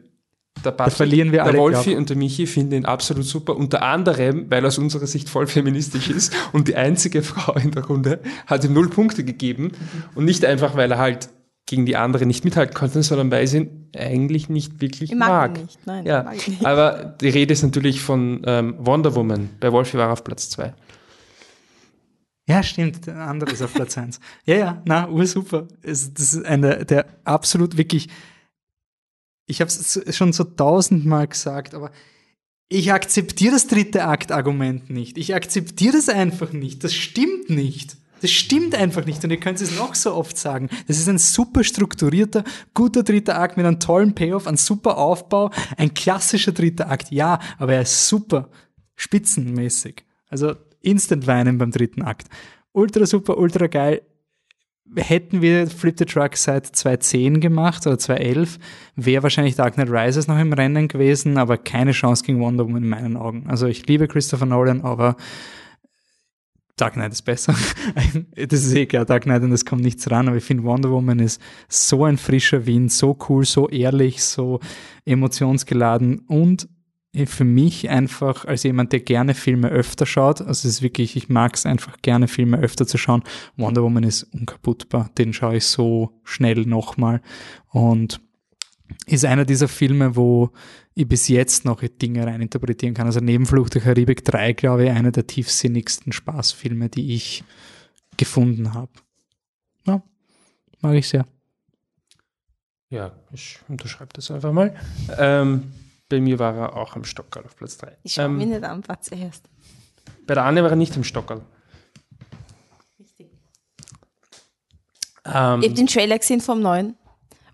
[0.64, 1.98] der, Patrick, verlieren wir der alle Wolfi Glauben.
[1.98, 5.46] und der Michi finden ihn absolut super, unter anderem, weil er aus unserer Sicht voll
[5.46, 9.70] feministisch ist und die einzige Frau in der Runde hat ihm null Punkte gegeben
[10.16, 11.28] und nicht einfach, weil er halt
[11.66, 15.52] gegen die andere nicht mithalten konnte, sondern weil sie ihn eigentlich nicht wirklich Ich mag,
[15.52, 15.62] mag.
[15.62, 15.78] nicht.
[15.86, 16.66] Nein, Ja, mag nicht.
[16.66, 19.50] aber die Rede ist natürlich von ähm, Wonder Woman.
[19.60, 20.74] Bei Wolfi war er auf Platz zwei.
[22.46, 24.20] Ja, stimmt, der andere ist auf Platz 1.
[24.44, 25.66] Ja, ja, na, ursuper.
[25.82, 28.08] Das ist einer der absolut wirklich,
[29.46, 31.90] ich habe es schon so tausendmal gesagt, aber
[32.68, 35.16] ich akzeptiere das dritte Akt-Argument nicht.
[35.16, 36.84] Ich akzeptiere das einfach nicht.
[36.84, 37.96] Das stimmt nicht.
[38.20, 40.70] Das stimmt einfach nicht und ihr könnt es noch so oft sagen.
[40.86, 45.50] Das ist ein super strukturierter, guter dritter Akt mit einem tollen Payoff, einem super Aufbau,
[45.76, 47.10] ein klassischer dritter Akt.
[47.10, 48.50] Ja, aber er ist super
[48.96, 50.04] spitzenmäßig.
[50.28, 52.28] Also instant weinen beim dritten Akt.
[52.72, 54.02] Ultra super, ultra geil.
[54.96, 58.58] Hätten wir Flip the Truck seit 2010 gemacht oder 2011,
[58.96, 62.82] wäre wahrscheinlich Dark Knight Rises noch im Rennen gewesen, aber keine Chance gegen Wonder Woman
[62.82, 63.44] in meinen Augen.
[63.48, 65.16] Also ich liebe Christopher Nolan, aber
[66.76, 67.54] Dark Knight ist besser.
[68.34, 70.90] das ist eh klar, Dark Knight und es kommt nichts ran, aber ich finde Wonder
[70.90, 74.60] Woman ist so ein frischer Wind, so cool, so ehrlich, so
[75.04, 76.68] emotionsgeladen und
[77.26, 81.28] für mich einfach als jemand, der gerne Filme öfter schaut, also es ist wirklich, ich
[81.28, 83.22] mag es einfach gerne Filme öfter zu schauen.
[83.56, 87.20] Wonder Woman ist unkaputtbar, den schaue ich so schnell nochmal
[87.70, 88.20] und
[89.06, 90.50] ist einer dieser Filme, wo
[90.94, 93.06] ich bis jetzt noch Dinge reininterpretieren kann.
[93.06, 97.44] Also neben Flucht der Karibik 3, glaube ich, einer der tiefsinnigsten Spaßfilme, die ich
[98.16, 98.92] gefunden habe.
[99.86, 100.02] Ja,
[100.80, 101.26] mag ich sehr.
[102.90, 104.74] Ja, ich unterschreibe das einfach mal.
[105.18, 105.72] Ähm,
[106.08, 107.96] bei mir war er auch am Stockerl auf Platz 3.
[108.02, 109.44] Ich schaue Ähm, mich nicht an, was zuerst.
[110.26, 111.42] bei der Anne war er nicht am Stockerl.
[115.26, 116.96] Ähm, Ich habe den Trailer gesehen vom neuen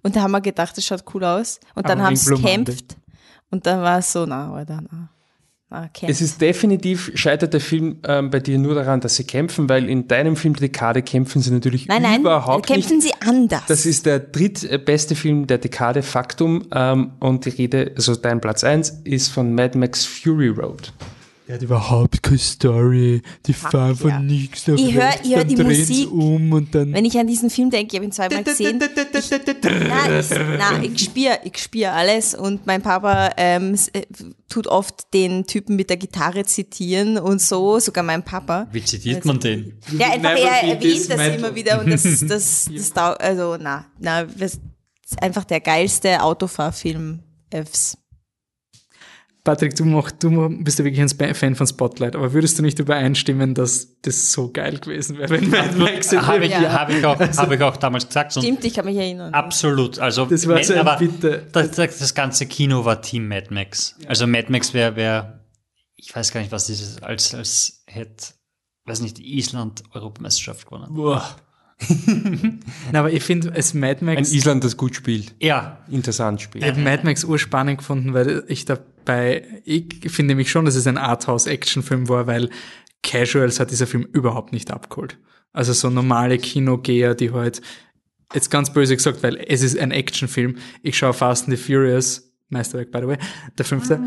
[0.02, 1.60] und da haben wir gedacht, das schaut cool aus.
[1.74, 2.96] Und dann haben sie gekämpft
[3.50, 5.08] und dann war es so, na, Alter, na.
[5.70, 6.10] Kämpft.
[6.10, 9.88] es ist definitiv, scheitert der Film ähm, bei dir nur daran, dass sie kämpfen, weil
[9.88, 12.80] in deinem Film Dekade kämpfen sie natürlich nein, nein, überhaupt nicht.
[12.80, 13.62] kämpfen sie anders.
[13.68, 16.66] Das ist der drittbeste Film der Dekade, Faktum.
[16.72, 20.92] Ähm, und die Rede, also dein Platz 1, ist von Mad Max Fury Road.
[21.50, 23.22] Der hat überhaupt keine Story.
[23.44, 24.20] Die fahren von ja.
[24.20, 26.12] nichts Ich hör- rechts, ich hör die Musik.
[26.12, 26.92] um und dann...
[26.92, 28.78] Wenn ich an diesen Film denke, ich habe ihn zweimal gesehen.
[28.78, 34.02] Nein, ich, nein, ich spüre ich spür alles und mein Papa ähm, äh,
[34.48, 38.68] tut oft den Typen mit der Gitarre zitieren und so, sogar mein Papa.
[38.70, 39.76] Wie zitiert man den?
[39.98, 41.34] Ja, einfach er erwähnt das metal.
[41.34, 46.22] immer wieder und das, das, das, dau- also na, na, das ist einfach der geilste
[46.22, 47.66] Autofahrfilm ever.
[49.42, 52.78] Patrick, du, mach, du bist ja wirklich ein Fan von Spotlight, aber würdest du nicht
[52.78, 56.72] übereinstimmen, dass das so geil gewesen wäre, wenn Mad Max in Habe ich, Ja.
[56.78, 58.36] hab ich, auch, hab ich auch damals gesagt.
[58.36, 59.32] Und Stimmt, ich kann mich erinnern.
[59.32, 59.98] Absolut.
[59.98, 61.46] Also, Das war so ein aber Bitte.
[61.52, 63.96] das, das, das ganze Kino war Team Mad Max.
[64.06, 65.40] Also Mad Max wäre, wär,
[65.96, 68.34] ich weiß gar nicht, was dieses, als, als hätte,
[68.84, 70.94] weiß nicht, Island Europameisterschaft gewonnen.
[70.94, 71.24] Boah.
[72.92, 75.34] Na, aber ich finde, es Mad Ein Max, Island, das gut spielt.
[75.40, 76.62] Ja, Interessant spielt.
[76.62, 78.66] ich habe Mad Max urspannend gefunden, weil ich
[79.04, 82.50] dabei, ich finde mich schon, dass es ein Arthouse-Action-Film war, weil
[83.02, 85.18] Casuals hat dieser Film überhaupt nicht abgeholt.
[85.52, 87.60] Also so normale Kinogeher, die halt,
[88.34, 90.56] jetzt ganz böse gesagt, weil es ist ein Actionfilm.
[90.82, 93.18] Ich schaue Fast and the Furious, Meisterwerk by the way,
[93.58, 94.00] der fünfte.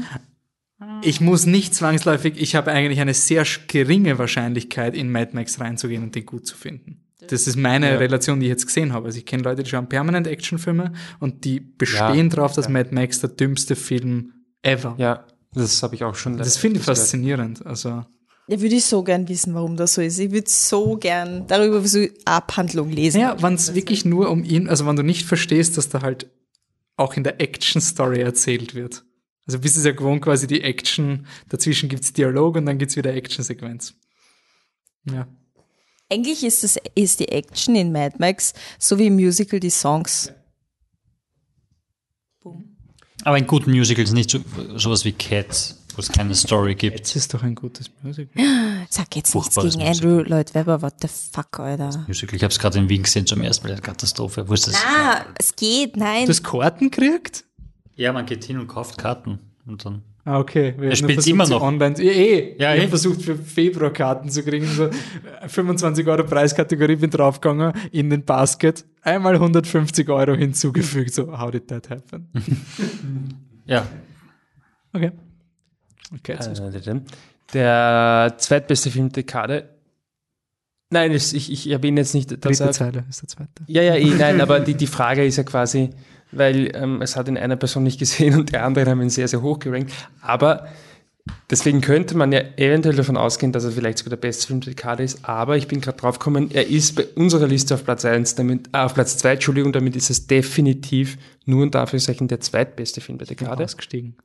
[1.02, 6.04] Ich muss nicht zwangsläufig, ich habe eigentlich eine sehr geringe Wahrscheinlichkeit, in Mad Max reinzugehen
[6.04, 7.04] und den gut zu finden.
[7.30, 7.98] Das ist meine Ja.
[7.98, 9.06] Relation, die ich jetzt gesehen habe.
[9.06, 12.94] Also ich kenne Leute, die schauen permanent Actionfilme und die bestehen Ja, drauf, dass Mad
[12.94, 14.96] Max der dümmste Film ever.
[14.98, 16.38] Ja, das habe ich auch schon.
[16.38, 17.66] Das finde ich faszinierend.
[17.66, 18.04] Also
[18.48, 20.18] Ja, würde ich so gern wissen, warum das so ist.
[20.18, 23.22] Ich würde so gern darüber so Abhandlung lesen.
[23.22, 26.30] ja, wenn es wirklich nur um ihn, also wenn du nicht verstehst, dass da halt
[26.98, 29.04] auch in der Action-Story erzählt wird.
[29.46, 33.14] Also bist es ja gewohnt, quasi die Action, dazwischen gibt's Dialog und dann gibt's wieder
[33.14, 33.96] Action-Sequenz.
[35.12, 35.28] Ja.
[36.10, 40.32] Eigentlich ist, das, ist die Action in Mad Max so wie im Musical die Songs.
[43.24, 44.40] Aber in guten Musicals nicht so,
[44.76, 45.80] sowas wie Cats.
[45.96, 46.98] wo es keine Story gibt.
[46.98, 48.44] Jetzt ist doch ein gutes Musical.
[48.90, 52.06] Sag jetzt nichts gegen Andrew Lloyd Webber, what the fuck, Alter.
[52.08, 52.36] Musical.
[52.36, 54.48] Ich habe es gerade in Wien gesehen zum ersten Mal, eine Katastrophe.
[54.48, 54.76] Wo ist das?
[54.76, 56.26] Ah, es geht, nein.
[56.26, 57.46] Du hast Karten gekriegt?
[57.96, 60.02] Ja, man geht hin und kauft Karten und dann.
[60.26, 60.74] Ah, okay.
[60.78, 61.62] Wir spielt's versucht, immer noch.
[61.62, 62.56] Online, ja, eh.
[62.58, 62.82] Ja, ich eh.
[62.82, 64.66] habe versucht, für Februar Karten zu kriegen.
[64.68, 64.92] So äh,
[65.48, 68.86] 25 Euro Preiskategorie bin draufgegangen, in den Basket.
[69.02, 71.14] Einmal 150 Euro hinzugefügt.
[71.14, 72.30] So, how did that happen?
[73.66, 73.88] Ja,
[74.94, 75.12] Okay.
[76.16, 77.02] Okay, jetzt Äh,
[77.54, 79.70] Der zweitbeste Film der Dekade.
[80.92, 82.72] Nein, ich, ich erwähne jetzt nicht, dritte er.
[82.72, 83.64] Zeile ist der zweite.
[83.66, 85.90] Ja, ja, eh, nein, aber die, die Frage ist ja quasi,
[86.38, 89.28] weil ähm, es hat ihn eine Person nicht gesehen und der andere haben ihn sehr,
[89.28, 89.92] sehr hoch gerankt.
[90.22, 90.68] Aber
[91.50, 94.74] deswegen könnte man ja eventuell davon ausgehen, dass er vielleicht sogar der beste Film der
[94.74, 95.24] Dekade ist.
[95.24, 98.70] Aber ich bin gerade drauf gekommen, er ist bei unserer Liste auf Platz 1, damit,
[98.74, 103.02] äh, auf Platz 2, Entschuldigung, damit ist es definitiv nur und dafür sagen der zweitbeste
[103.02, 103.64] Film der Dekade.
[103.64, 104.16] Ausgestiegen.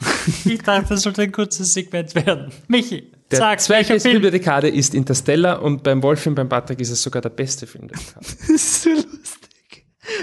[0.44, 2.52] ich dachte, das sollte ein kurzes Segment werden.
[2.66, 6.80] Michi, Der sag, welcher zweitbeste Film der Dekade ist Interstellar und beim Wolfim, beim Patrick
[6.80, 8.26] ist es sogar der beste Film der Dekade.
[8.40, 9.43] Das ist so lustig.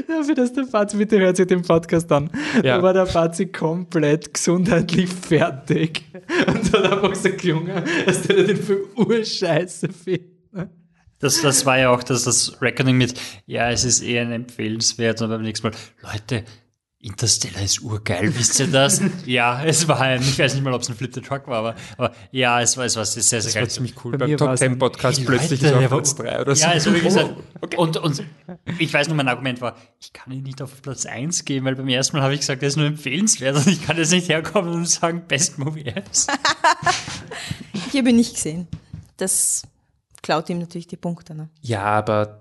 [0.07, 2.29] Dafür, dass der Fazi, bitte hört sich den Podcast an.
[2.55, 2.77] Ja.
[2.77, 6.03] Da war der Fazi komplett gesundheitlich fertig.
[6.47, 10.31] Und hat einfach gesagt, Junge, dass der den Film urscheiße findet.
[11.19, 13.13] Das, das war ja auch das, das Reckoning mit,
[13.45, 16.43] ja, es ist eher ein empfehlenswert und beim nächsten Mal, Leute,
[17.03, 19.01] Interstellar ist urgeil, wisst ihr das?
[19.25, 21.57] ja, es war ein, ich weiß nicht mal, ob es ein Flip the Truck war,
[21.57, 23.69] aber, aber ja, es war, es war sehr, sehr, sehr Das war geil.
[23.71, 24.11] ziemlich cool.
[24.11, 26.17] Bei Beim mir Top war's 10 ein- Podcast Die plötzlich Leute, ist der auf Platz
[26.19, 26.61] war- 3 oder so.
[26.63, 27.33] Ja, also wirklich gesagt.
[27.77, 28.23] Und, und
[28.77, 31.75] ich weiß nur, mein Argument war, ich kann ihn nicht auf Platz 1 geben, weil
[31.75, 34.29] beim ersten Mal habe ich gesagt, er ist nur empfehlenswert und ich kann jetzt nicht
[34.29, 36.27] herkommen und sagen, Best Movie Apps.
[37.93, 38.67] Ich habe ihn nicht gesehen.
[39.17, 39.63] Das
[40.21, 41.35] klaut ihm natürlich die Punkte.
[41.35, 41.49] Ne?
[41.61, 42.40] Ja, aber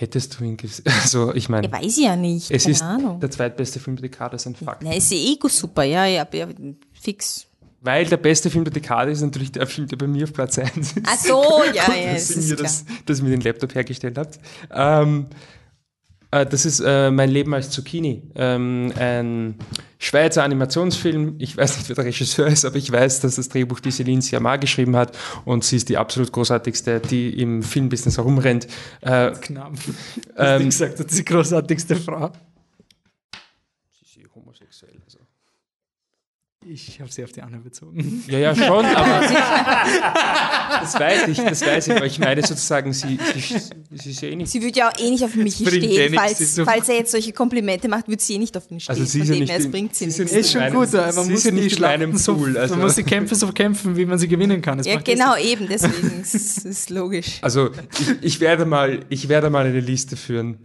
[0.00, 0.84] hättest du ihn gesehen?
[1.02, 2.50] Also, ich meine, Ja, weiß ich ja nicht.
[2.50, 3.20] es ist Ahnung.
[3.20, 4.82] der zweitbeste Film der Dekade, ist ein Fakt.
[4.82, 6.46] Na, ist eh super, ja, ja, ja,
[6.92, 7.46] fix.
[7.80, 10.58] Weil der beste Film der Dekade ist natürlich der Film, der bei mir auf Platz
[10.58, 10.96] 1 ist.
[11.06, 11.42] Ach so,
[11.74, 12.62] ja, Gut, ja, dass, das ihr ist klar.
[12.62, 14.40] das, dass ihr mir den Laptop hergestellt habt.
[14.72, 15.26] Ähm,
[16.32, 18.22] äh, das ist äh, Mein Leben als Zucchini.
[18.34, 19.54] Ähm, ein
[20.00, 21.36] Schweizer Animationsfilm.
[21.38, 24.22] Ich weiß nicht, wer der Regisseur ist, aber ich weiß, dass das Drehbuch die Celine
[24.22, 28.68] Sciamma geschrieben hat und sie ist die absolut großartigste, die im Filmbusiness herumrennt.
[29.00, 29.72] Äh, Knapp.
[30.36, 32.30] Ähm, Ähm, gesagt, das ist die großartigste Frau.
[34.04, 35.00] sie ist homosexuell.
[35.04, 35.18] Also.
[36.70, 38.22] Ich habe sie auf die Anne bezogen.
[38.28, 39.20] Ja, ja, schon, aber
[40.80, 43.58] das weiß ich, das weiß ich, aber ich meine sozusagen, sie, sie,
[43.96, 44.50] sie ist ja eh nicht.
[44.50, 46.96] Sie würde ja auch eh nicht auf mich eh stehen, sie falls, so- falls er
[46.96, 48.96] jetzt solche Komplimente macht, würde sie eh nicht auf mich stehen.
[48.96, 50.34] Also sie ist ja nicht her, es in- bringt sie sie nichts.
[50.34, 52.84] nicht Ist schon gut, aber sie man muss ja nicht in so, Pool, also- man
[52.84, 54.76] muss die Kämpfe so kämpfen, wie man sie gewinnen kann.
[54.78, 56.18] Das Ja, genau, das- eben, deswegen.
[56.20, 57.38] das ist, ist logisch.
[57.40, 60.58] Also ich, ich, werde mal, ich werde mal eine Liste führen,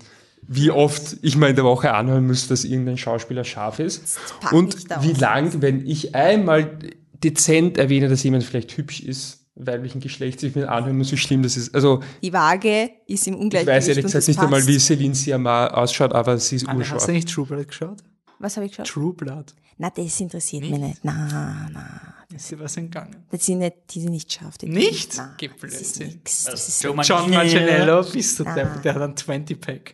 [0.48, 4.20] wie oft ich mal in der Woche anhören muss, dass irgendein Schauspieler scharf ist.
[4.52, 6.80] Und wie lang, wenn ich einmal
[7.24, 11.44] dezent erwähne, dass jemand vielleicht hübsch ist, weiblichen Geschlechts, ich mir anhören muss, wie schlimm
[11.44, 11.74] das ist.
[11.76, 13.78] Also Die Waage ist im ich Ungleichgewicht.
[13.78, 14.68] weiß ehrlich gesagt nicht einmal, passt.
[14.68, 17.06] wie Celine Sciamma ausschaut, aber sie ist hast urscharf.
[17.06, 17.98] du nicht True Blood geschaut?
[18.40, 18.88] Was habe ich geschaut?
[18.88, 19.54] True Blood.
[19.78, 21.00] Na, das interessiert mich nicht.
[21.04, 22.14] Na, na.
[22.36, 23.16] Ist dir was entgangen?
[23.30, 24.58] Das sind nicht, die sind nicht scharf.
[24.58, 25.14] Die Nicht?
[25.18, 26.08] Na, Geh das ist Blödsinn.
[26.18, 26.44] nix.
[26.46, 28.78] Das ist Joe John Manganiello, bist du der, Ah.
[28.84, 29.94] der hat einen 20-Pack.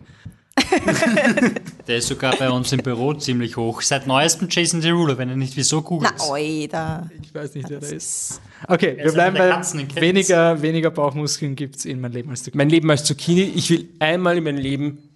[1.88, 3.82] Der ist sogar bei uns im Büro ziemlich hoch.
[3.82, 6.14] Seit neuestem Jason Derulo, wenn er nicht wieso Na, googelt.
[6.30, 7.10] oida.
[7.22, 8.42] Ich weiß nicht, wer Das der ist.
[8.68, 9.62] Okay, wir bleiben bei
[10.02, 12.52] weniger, weniger Bauchmuskeln gibt's in mein Leben als du.
[12.54, 15.09] Mein Leben als Zucchini, ich will einmal in meinem Leben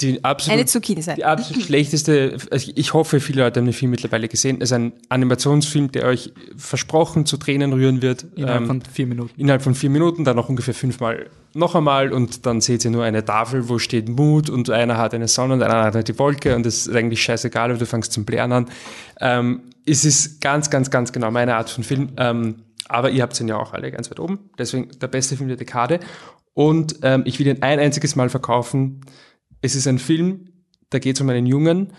[0.00, 1.16] die absolut, eine Zucchini sein.
[1.16, 4.72] die absolut schlechteste, also ich hoffe, viele Leute haben den Film mittlerweile gesehen, es ist
[4.72, 8.26] ein Animationsfilm, der euch versprochen zu Tränen rühren wird.
[8.34, 9.40] Innerhalb Ähm, von vier Minuten.
[9.40, 13.04] innerhalb von vier Minuten, dann noch ungefähr fünfmal noch einmal und dann seht ihr nur
[13.04, 16.54] eine Tafel, wo steht Mut und einer hat eine Sonne und einer hat die Wolke
[16.54, 18.66] und das ist eigentlich scheißegal, aber du fängst zum Blären an.
[19.20, 23.38] Ähm, es ist ganz, ganz, ganz genau meine Art von Film, ähm, aber ihr habt
[23.40, 26.00] ihn ja auch alle ganz weit oben, deswegen der beste Film der Dekade
[26.54, 29.00] und ähm, ich will ihn ein einziges Mal verkaufen.
[29.60, 30.46] Es ist ein Film,
[30.90, 31.92] da geht es um einen Jungen,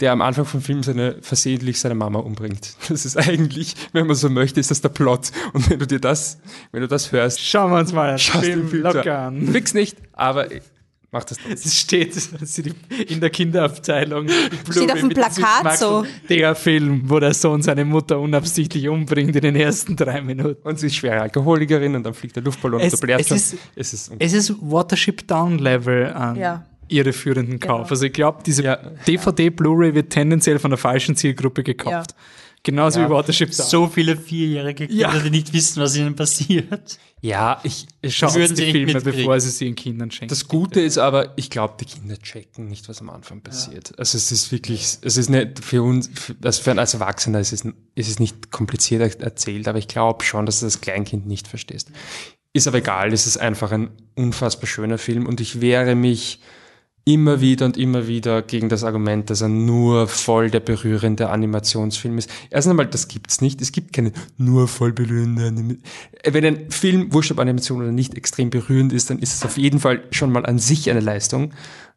[0.00, 2.74] der am Anfang vom Film seine, versehentlich seine Mama umbringt.
[2.88, 5.30] Das ist eigentlich, wenn man so möchte, ist das der Plot.
[5.52, 6.38] Und wenn du dir das,
[6.72, 9.36] wenn du das hörst, Schauen wir uns mal den Film den Film locker an.
[9.38, 9.48] an.
[9.52, 10.48] Fix nicht, aber
[11.12, 11.52] mach das trotzdem.
[11.52, 12.74] Es steht es steht
[13.08, 14.26] in der Kinderabteilung.
[14.70, 16.04] Steht auf dem Plakat so.
[16.28, 20.66] Der Film, wo der Sohn seine Mutter unabsichtlich umbringt in den ersten drei Minuten.
[20.66, 23.54] Und sie ist schwere Alkoholikerin und dann fliegt der Luftballon Es- und der blärt es
[23.76, 26.66] es ist Es ist Watership Down Level an Ja.
[26.92, 27.78] Ihre führenden Kauf.
[27.82, 27.90] Genau.
[27.90, 28.76] Also ich glaube, diese Ja.
[29.06, 32.14] DVD Blu-ray wird tendenziell von der falschen Zielgruppe gekauft.
[32.64, 33.08] Genauso Ja.
[33.08, 33.66] wie Watership Down.
[33.66, 35.18] So viele vierjährige Kinder, Ja.
[35.18, 36.96] die nicht wissen, was ihnen passiert.
[37.20, 39.18] Ja, ich, Schaut würden die sie Filme, mitkriegen.
[39.18, 40.28] bevor sie sie ihren Kindern schenken.
[40.28, 43.98] Das Gute ist aber, ich glaube, die Kinder checken nicht, was am Anfang passiert.
[43.98, 47.40] Also es ist wirklich, es ist nicht für uns, für, also für einen als Erwachsener
[47.40, 47.64] ist es,
[47.96, 51.90] ist es nicht kompliziert erzählt, aber ich glaube schon, dass du das Kleinkind nicht verstehst.
[52.52, 56.38] Ist aber egal, es ist einfach ein unfassbar schöner Film und ich wehre mich
[57.04, 62.18] immer wieder und immer wieder gegen das Argument, dass er nur voll der berührende Animationsfilm
[62.18, 62.30] ist.
[62.50, 63.60] Erst einmal, das gibt's nicht.
[63.60, 65.82] Es gibt keine nur voll berührende Animation.
[66.24, 69.58] Wenn ein Film, wurscht ob Animation oder nicht, extrem berührend ist, dann ist es auf
[69.58, 71.52] jeden Fall schon mal an sich eine Leistung.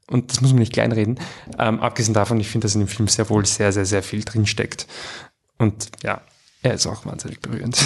[0.10, 1.20] Und das muss man nicht kleinreden.
[1.58, 4.24] Ähm, abgesehen davon, ich finde, dass in dem Film sehr wohl sehr, sehr, sehr viel
[4.24, 4.88] drinsteckt.
[5.58, 6.22] Und ja,
[6.66, 7.78] er ist auch wahnsinnig berührend.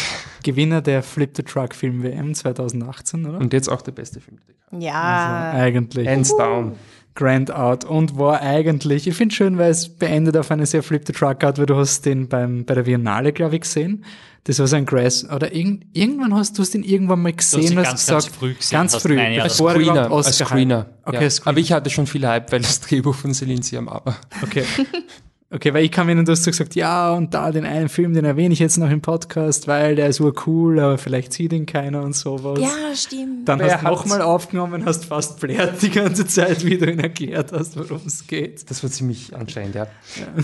[0.44, 3.38] Gewinner der Flip the Truck Film WM 2018, oder?
[3.38, 4.38] Und jetzt auch der beste Film.
[4.78, 5.50] Ja.
[5.52, 6.06] Eigentlich.
[6.06, 6.72] Hands down.
[7.14, 11.02] Grand Out und war eigentlich, ich finde schön, weil es beendet auf eine sehr Flip
[11.04, 14.04] the Truck Art, weil du hast den beim, bei der Biennale, glaube ich, gesehen.
[14.44, 17.72] Das war so ein Grass, oder irgend, irgendwann hast du hast den irgendwann mal gesehen,
[17.72, 19.82] ihn hast ganz, gesagt, ganz früh gesehen, ganz hast früh, nein, ja, bevor als er
[19.82, 20.02] Screener.
[20.02, 20.86] Als Oscar Screener.
[21.04, 21.30] Okay, ja.
[21.30, 21.48] Screener.
[21.48, 24.16] Aber ich hatte schon viel Hype, weil das Drehbuch von Celine Siam war.
[24.42, 24.62] Okay.
[25.50, 27.88] Okay, weil ich kam hin und du hast so gesagt, ja, und da den einen
[27.88, 31.54] Film, den erwähne ich jetzt noch im Podcast, weil der ist cool, aber vielleicht sieht
[31.54, 32.60] ihn keiner und sowas.
[32.60, 33.48] Ja, stimmt.
[33.48, 36.98] Dann Wer hast du nochmal aufgenommen, hast fast blärt die ganze Zeit, wie du ihn
[36.98, 38.70] erklärt hast, worum es geht.
[38.70, 39.86] Das war ziemlich anstrengend, ja.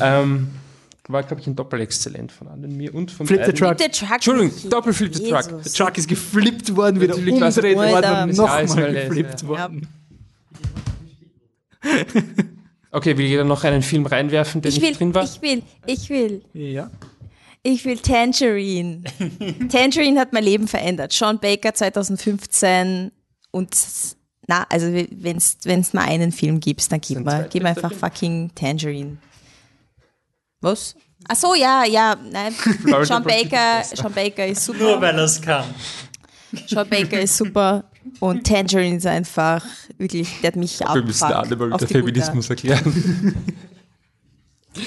[0.01, 0.49] Ähm,
[1.09, 3.53] war, glaube ich, ein Doppelexzellent von Anne mir und von Flip the.
[3.53, 3.77] Truck.
[3.77, 4.11] Der Truck.
[4.11, 5.63] Entschuldigung, Doppelflip the Truck.
[5.65, 9.71] Der Truck ist geflippt worden, wieder Natürlich umgedreht worden und Ja, ist nochmal geflippt ja.
[12.95, 15.25] Okay, will jeder noch einen Film reinwerfen, der Ich nicht will, drin war?
[15.25, 16.91] ich will, ich will, Ja.
[17.65, 19.03] ich will Tangerine.
[19.69, 21.13] Tangerine hat mein Leben verändert.
[21.13, 23.11] Sean Baker 2015
[23.51, 23.77] und
[24.47, 29.17] na, also wenn es mal einen Film gibt, dann gib mir, gib einfach fucking Tangerine.
[30.61, 30.95] Was?
[31.27, 32.53] Ach so, ja, ja, nein.
[32.83, 33.83] Florida Sean Baker.
[33.93, 34.79] Sean Baker ist super.
[34.79, 35.65] Nur weil er es kann.
[36.69, 37.85] Sean Baker ist super
[38.21, 39.65] und Tangerine ist einfach
[39.99, 41.87] wirklich, der hat mich Wir müssen abgefuckt alle mal wieder Butter.
[41.89, 43.35] Feminismus erklären.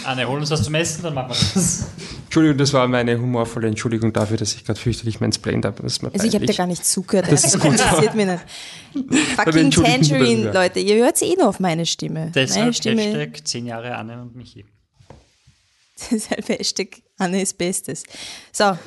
[0.03, 1.87] Anne, hol uns was zum Essen, dann machen wir das.
[2.25, 5.81] Entschuldigung, das war meine humorvolle Entschuldigung dafür, dass ich gerade fürchterlich mansplained habe.
[5.81, 6.57] Das ist mir Also ich habe da peinlich.
[6.57, 7.31] gar nicht zugehört.
[7.31, 7.71] Das Das ist gut.
[7.71, 9.15] interessiert mich nicht.
[9.37, 10.51] Fucking Tangerine.
[10.51, 10.79] Leute.
[10.81, 12.19] Ihr hört eh nur auf meine Stimme.
[12.19, 14.65] meine Deshalb Stimme, Hashtag 10 Jahre Anne und Michi.
[16.11, 18.03] deshalb Hashtag Anne ist Bestes.
[18.51, 18.77] So.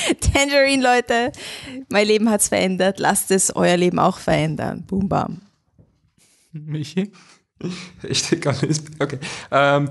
[0.20, 1.32] Tangerine, Leute.
[1.88, 2.98] Mein Leben hat's verändert.
[2.98, 4.84] Lasst es euer Leben auch verändern.
[4.86, 5.42] Boom, bam.
[6.52, 7.12] Michi?
[8.02, 8.82] Echt gar nicht.
[8.98, 9.18] Okay.
[9.50, 9.90] Ähm,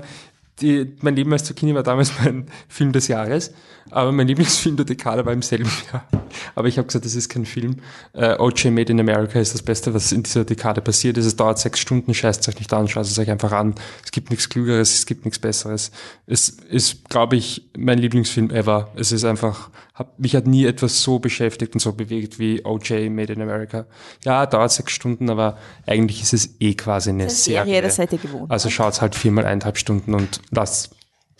[0.60, 3.52] die, mein Leben als Zucchini war damals mein Film des Jahres,
[3.90, 6.06] aber mein Lieblingsfilm der Dekade war im selben Jahr.
[6.54, 7.76] Aber ich habe gesagt, das ist kein Film.
[8.12, 11.26] Äh, OJ Made in America ist das Beste, was in dieser Dekade passiert ist.
[11.26, 13.74] Es dauert sechs Stunden, scheißt euch nicht an, schaut es euch einfach an.
[14.04, 15.90] Es gibt nichts Klügeres, es gibt nichts Besseres.
[16.26, 18.92] Es ist, glaube ich, mein Lieblingsfilm ever.
[18.94, 23.10] Es ist einfach, hab, mich hat nie etwas so beschäftigt und so bewegt wie OJ
[23.10, 23.86] Made in America.
[24.24, 27.82] Ja, dauert sechs Stunden, aber eigentlich ist es eh quasi eine Serie, Serie.
[27.82, 28.50] das seid ihr gewohnt.
[28.50, 30.94] Also schaut halt viermal eineinhalb Stunden und lasst,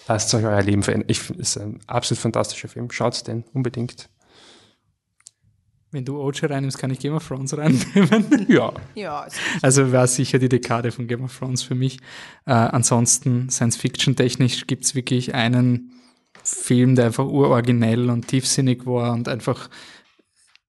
[0.07, 1.09] lasst euch euer Leben verändern.
[1.11, 2.91] Ich finde, es ist ein absolut fantastischer Film.
[2.91, 4.09] Schaut den unbedingt.
[5.91, 8.47] Wenn du OJ reinnimmst, kann ich Game of Thrones reinnehmen.
[8.49, 8.73] Ja.
[8.95, 11.99] Ja, es- Also war sicher die Dekade von Game of Thrones für mich.
[12.47, 15.91] Äh, ansonsten, Science-Fiction-technisch gibt's wirklich einen
[16.55, 19.69] Film, der einfach uroriginell und tiefsinnig war und einfach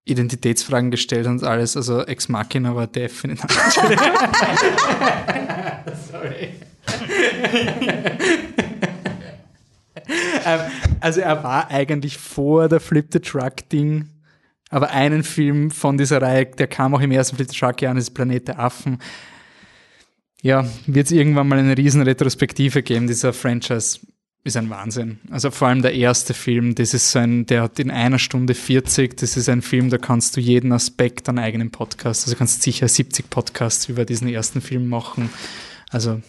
[0.06, 1.78] Identitätsfragen gestellt und alles.
[1.78, 3.50] Also Ex Machina war definitiv.
[6.12, 6.50] Sorry.
[10.46, 10.60] ähm,
[11.00, 14.08] also er war eigentlich vor der Flip the Truck Ding,
[14.70, 17.96] aber einen Film von dieser Reihe, der kam auch im ersten Flip the Truck Jahr,
[17.96, 19.00] ist Planet der Affen.
[20.42, 24.00] Ja, wird es irgendwann mal eine riesen Retrospektive geben, dieser Franchise
[24.44, 25.20] ist ein Wahnsinn.
[25.30, 28.54] Also vor allem der erste Film, das ist so ein, der hat in einer Stunde
[28.54, 32.62] 40, das ist ein Film, da kannst du jeden Aspekt an eigenen Podcast, also kannst
[32.62, 35.30] sicher 70 Podcasts über diesen ersten Film machen.
[35.90, 36.22] Also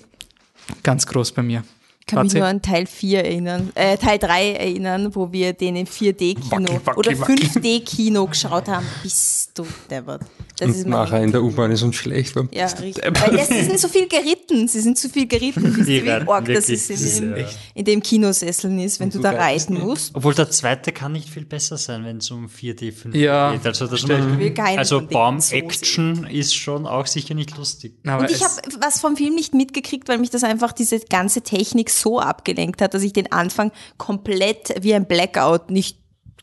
[0.83, 1.65] ganz groß bei mir.
[2.07, 5.75] Ich kann mich nur an Teil 4 erinnern, äh, Teil 3 erinnern, wo wir den
[5.77, 7.33] im 4D-Kino Wacki, wacki, oder wacki.
[7.47, 8.85] 5D-Kino geschaut haben.
[9.03, 10.21] Bist du deppert.
[10.59, 12.37] Das ist Und mein nachher in der U-Bahn ist uns schlecht.
[12.37, 13.03] weil- Ja, richtig.
[13.05, 14.69] Weil ja, sie sind zu viel geritten.
[14.69, 15.77] Sie sind zu viel geritten.
[15.77, 19.01] Wisst Die ihr, wie arg das ist ist in, dem, ja- in dem Kinosesseln ist,
[19.01, 20.15] wenn du da reiten musst.
[20.15, 23.67] Obwohl der zweite kann nicht viel besser sein, wenn es um 4D, 5D Ja, geht.
[23.67, 27.95] Also, das keinen also von denen Baum so Action ist schon auch sicher nicht lustig.
[28.07, 31.41] Aber Und ich habe was vom Film nicht mitgekriegt, weil mich das einfach diese ganze
[31.41, 35.99] Technik so abgelenkt hat, dass ich den Anfang komplett wie ein Blackout nicht,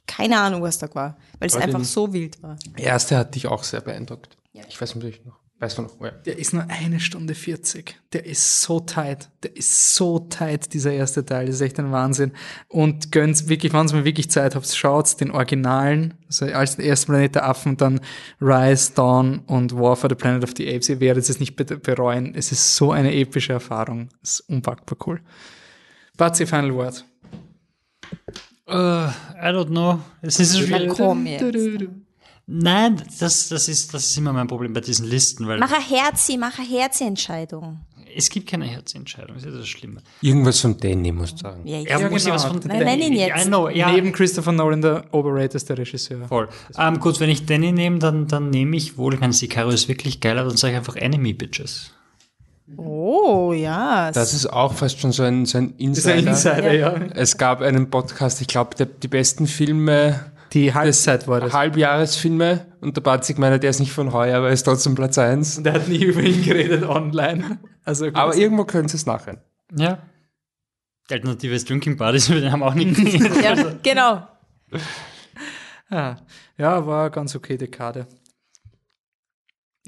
[0.07, 2.57] keine Ahnung, was da war, weil es einfach so wild war.
[2.77, 4.37] Der erste hat dich auch sehr beeindruckt.
[4.53, 5.40] Ich weiß nicht, ob ich noch.
[5.61, 6.09] Weiß man noch, ja.
[6.25, 7.95] Der ist nur eine Stunde 40.
[8.13, 9.29] Der ist so tight.
[9.43, 11.45] Der ist so tight, dieser erste Teil.
[11.45, 12.31] Das ist echt ein Wahnsinn.
[12.67, 16.85] Und gönnt wirklich, wenn ihr mal wirklich Zeit habt, schaut den Originalen, also als den
[16.85, 18.01] ersten Planet der Affen, dann
[18.41, 20.89] Rise, Dawn und War for the Planet of the Apes.
[20.89, 22.33] Ihr werdet es nicht be- bereuen.
[22.33, 24.09] Es ist so eine epische Erfahrung.
[24.23, 25.21] Es ist unpackbar cool.
[26.17, 27.05] Batzi, Final Word.
[28.67, 28.73] Uh,
[29.39, 29.99] I don't know.
[30.23, 30.89] Es ist schwierig.
[30.89, 31.43] komm jetzt.
[32.53, 35.83] Nein, das, das, ist, das ist immer mein Problem bei diesen Listen, weil Mach eine
[35.83, 37.79] Herzi, mach eine Herzi-Entscheidung.
[38.13, 39.35] es gibt keine Herzentscheidung.
[39.35, 40.01] Das ist das Schlimme.
[40.21, 41.65] Irgendwas von Danny, musst du sagen.
[41.65, 42.09] Ja, Ja, ja.
[42.09, 43.45] muss ich was von Nein, nenn ihn jetzt.
[43.45, 43.89] I know, ja.
[43.91, 46.27] Neben Christopher Nolan der overratedste Regisseur.
[46.27, 46.49] Voll.
[46.77, 49.87] Ähm, gut, wenn ich Danny nehme, dann, dann nehme ich wohl, ich meine, Sicario ist
[49.87, 51.91] wirklich geil, aber dann sage ich einfach Enemy Bitches.
[52.77, 54.11] Oh, ja.
[54.11, 56.31] Das ist auch fast schon so ein, so ein Das ist ein Insider.
[56.31, 56.93] Insider, ja.
[57.13, 61.53] Es gab einen Podcast, ich glaube, die besten Filme, Die Halbzeit war das.
[61.53, 65.17] Halbjahresfilme, und der Batzig meiner, der ist nicht von heuer, aber er ist trotzdem Platz
[65.17, 65.59] 1.
[65.59, 67.59] Und er hat nie über ihn geredet online.
[67.85, 69.43] Also Aber irgendwo können sie es nachher.
[69.75, 69.99] Ja.
[71.09, 73.43] Die Alternative ist Drinking Buddies, über den haben auch nicht geredet.
[73.43, 74.27] ja, genau.
[75.89, 76.17] ja,
[76.57, 78.07] ja, war ganz okay Dekade.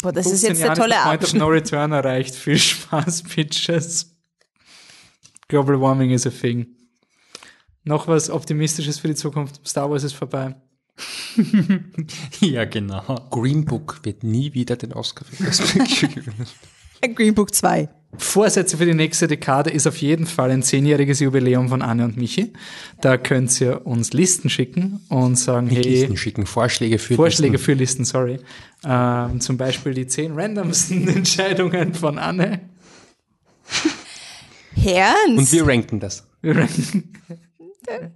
[0.01, 1.41] Boah, das ist 15 jetzt der Jahren tolle ist Point of Abschnitt.
[1.41, 2.35] No Return erreicht.
[2.35, 4.15] Viel Spaß, Bitches.
[5.47, 6.67] Global Warming is a thing.
[7.83, 9.59] Noch was Optimistisches für die Zukunft.
[9.67, 10.55] Star Wars ist vorbei.
[12.39, 13.27] ja, genau.
[13.29, 16.47] Green Book wird nie wieder den Oscar für Best Picture gewinnen.
[17.15, 17.89] Green Book 2.
[18.15, 22.15] Vorsätze für die nächste Dekade ist auf jeden Fall ein zehnjähriges Jubiläum von Anne und
[22.15, 22.53] Michi.
[23.01, 27.53] Da könnt ihr uns Listen schicken und sagen, Nicht hey, Listen schicken, Vorschläge für Vorschläge
[27.53, 27.65] Listen.
[27.65, 28.39] für Listen, sorry.
[28.85, 32.61] Ähm, zum Beispiel die zehn randomsten Entscheidungen von Anne.
[34.75, 35.37] Herrens.
[35.37, 36.27] Und wir ranken das.
[36.41, 37.13] Wir ranken
[37.85, 38.11] bin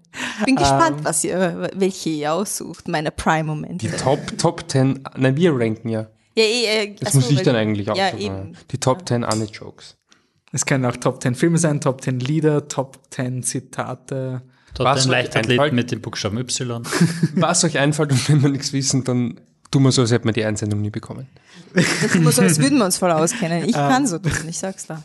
[0.47, 0.55] Ähm.
[0.55, 2.88] gespannt, was ihr, welche ihr aussucht.
[2.88, 3.88] Meine Prime-Momente.
[3.88, 6.07] Die Top, Top 10, nein, wir ranken ja.
[6.36, 8.36] Ja, eh, äh, Das ach so, muss ich dann eigentlich auch Ja, so eben.
[8.36, 8.57] machen.
[8.72, 9.97] Die Top 10 Anne-Jokes.
[10.51, 14.41] Es können auch Top 10 Filme sein, Top 10 Lieder, Top 10 Zitate.
[14.76, 15.74] Dort Was ein euch Leichtathlet einfällt?
[15.74, 16.84] mit dem Buchstaben Y.
[17.36, 19.39] Was euch einfällt und wenn wir nichts wissen, dann
[19.72, 21.28] tun wir so, als hätten wir die Einsendung nie bekommen.
[21.74, 23.63] Das muss so, als würden wir uns voll auskennen.
[23.63, 23.70] Ähm.
[23.70, 25.03] Ich kann so tun, ich sag's da.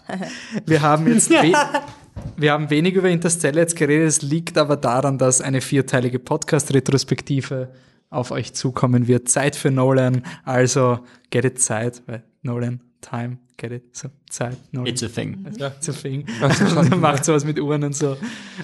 [0.66, 1.30] Wir haben jetzt
[2.36, 4.08] wir haben wenig über Interstellar jetzt geredet.
[4.08, 7.70] Es liegt aber daran, dass eine vierteilige Podcast-Retrospektive
[8.10, 9.28] auf euch zukommen wird.
[9.28, 10.22] Zeit für Nolan.
[10.44, 11.00] Also
[11.30, 14.88] get it Zeit, weil Nolan, Time, get it, so Zeit, Nolan.
[14.88, 15.46] It's a thing.
[15.48, 16.26] It's a thing.
[16.74, 18.16] Und macht sowas mit Uhren und so.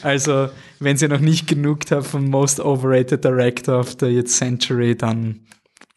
[0.02, 5.40] Also, wenn ihr noch nicht genug habt vom Most Overrated Director of the Century, dann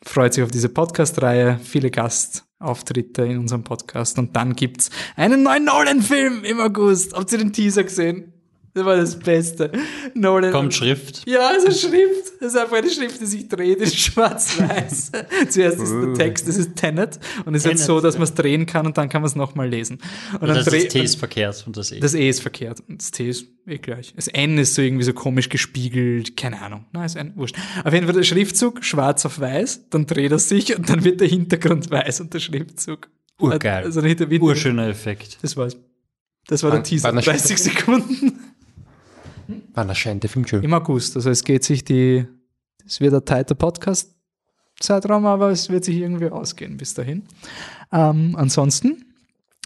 [0.03, 1.91] freut sich auf diese Podcast-Reihe, viele
[2.61, 7.13] Gastauftritte in unserem Podcast und dann gibt's einen neuen Nolan-Film im August.
[7.13, 8.33] Habt ihr den Teaser gesehen?
[8.73, 9.71] Das war das Beste.
[10.13, 10.51] Nolan.
[10.51, 11.27] Kommt Schrift.
[11.27, 12.20] Ja, ist Schrift.
[12.41, 15.11] Es ist einfach eine Schrift, die sich dreht, in schwarz-weiß.
[15.49, 17.19] Zuerst ist der Text, das ist Tenet.
[17.45, 19.35] Und es ist jetzt so, dass man es drehen kann und dann kann man es
[19.35, 19.99] nochmal lesen.
[20.33, 21.99] Und dann Das, das T ist verkehrt und das E.
[21.99, 24.13] das E ist verkehrt und das T ist eh gleich.
[24.15, 26.85] Das N ist so irgendwie so komisch gespiegelt, keine Ahnung.
[26.93, 27.55] Nein, ist ein wurscht.
[27.83, 31.21] Auf jeden Fall der Schriftzug schwarz auf weiß, dann dreht er sich und dann wird
[31.21, 33.07] der Hintergrund weiß und der Schriftzug.
[33.39, 33.83] Urgeil.
[33.83, 34.01] Also.
[34.01, 35.37] Urschöner Effekt.
[35.43, 35.77] Das war's.
[36.47, 37.09] Das war der Teaser.
[37.09, 38.39] wann erscheint 30 Sekunden.
[39.73, 40.63] Wann erscheint der Film schon?
[40.63, 41.15] Im August.
[41.15, 42.25] Also es geht sich die,
[42.85, 47.23] es wird ein tighter Podcast-Zeitraum, aber es wird sich irgendwie ausgehen bis dahin.
[47.91, 49.05] Ähm, ansonsten,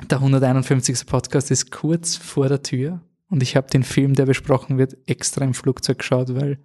[0.10, 1.06] der 151.
[1.06, 5.44] Podcast ist kurz vor der Tür und ich habe den Film, der besprochen wird, extra
[5.44, 6.60] im Flugzeug geschaut, weil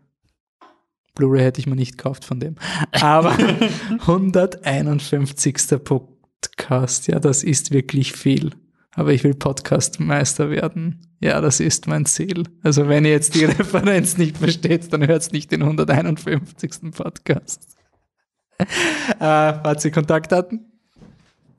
[1.14, 2.56] Blu-ray hätte ich mir nicht gekauft von dem.
[2.92, 3.36] Aber
[4.00, 5.82] 151.
[5.82, 8.52] Podcast, ja, das ist wirklich viel.
[8.94, 11.06] Aber ich will Podcastmeister werden.
[11.20, 12.44] Ja, das ist mein Ziel.
[12.62, 16.92] Also wenn ihr jetzt die Referenz nicht versteht, dann hört nicht den 151.
[16.92, 17.76] Podcast.
[19.18, 20.70] Äh, hat sie Kontaktdaten?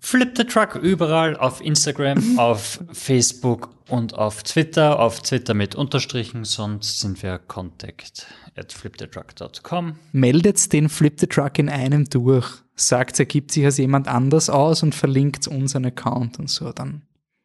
[0.03, 4.99] Flip the Truck überall auf Instagram, auf Facebook und auf Twitter.
[4.99, 8.25] Auf Twitter mit Unterstrichen, sonst sind wir contact
[8.55, 9.95] at flipthetruck.com.
[10.11, 12.47] Meldet den Flip the Truck in einem durch.
[12.75, 16.71] Sagt, er gibt sich als jemand anders aus und verlinkt unseren Account und so.
[16.71, 17.03] Dann,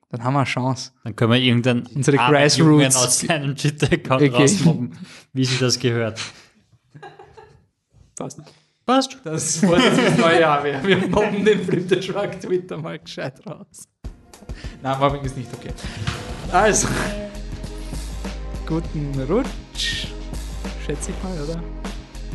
[0.08, 0.92] dann haben wir eine Chance.
[1.04, 4.28] Dann können wir irgendeinen Unsere Grassroots- aus seinem Twitter-Account Okay.
[4.42, 4.98] rausmobben,
[5.32, 6.20] wie sie das gehört.
[8.16, 8.40] Passt.
[8.86, 9.18] Passt.
[9.24, 10.62] Das war das neue Jahr.
[10.64, 13.84] Wir, wir mobben den Flip the Truck Twitter mal gescheit raus.
[14.82, 15.70] Nein, Mobbing ist nicht okay.
[16.52, 16.86] Also,
[18.66, 20.06] guten Rutsch.
[20.86, 21.60] Schätze ich mal, oder?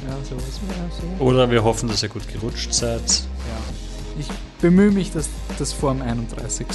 [0.08, 0.60] Ja, sowas.
[0.68, 1.24] Ja, so.
[1.24, 3.02] Oder wir hoffen, dass ihr gut gerutscht seid.
[3.02, 3.91] Ja.
[4.20, 4.28] Ich
[4.62, 6.68] bemühe mich, dass das vor dem 31.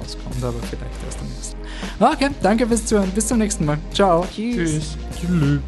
[0.00, 1.56] rauskommt, aber vielleicht erst am nächsten.
[2.00, 3.10] Okay, danke fürs Zuhören.
[3.10, 3.78] Bis zum nächsten Mal.
[3.92, 4.26] Ciao.
[4.34, 4.96] Tschüss.
[5.20, 5.60] Tschüss.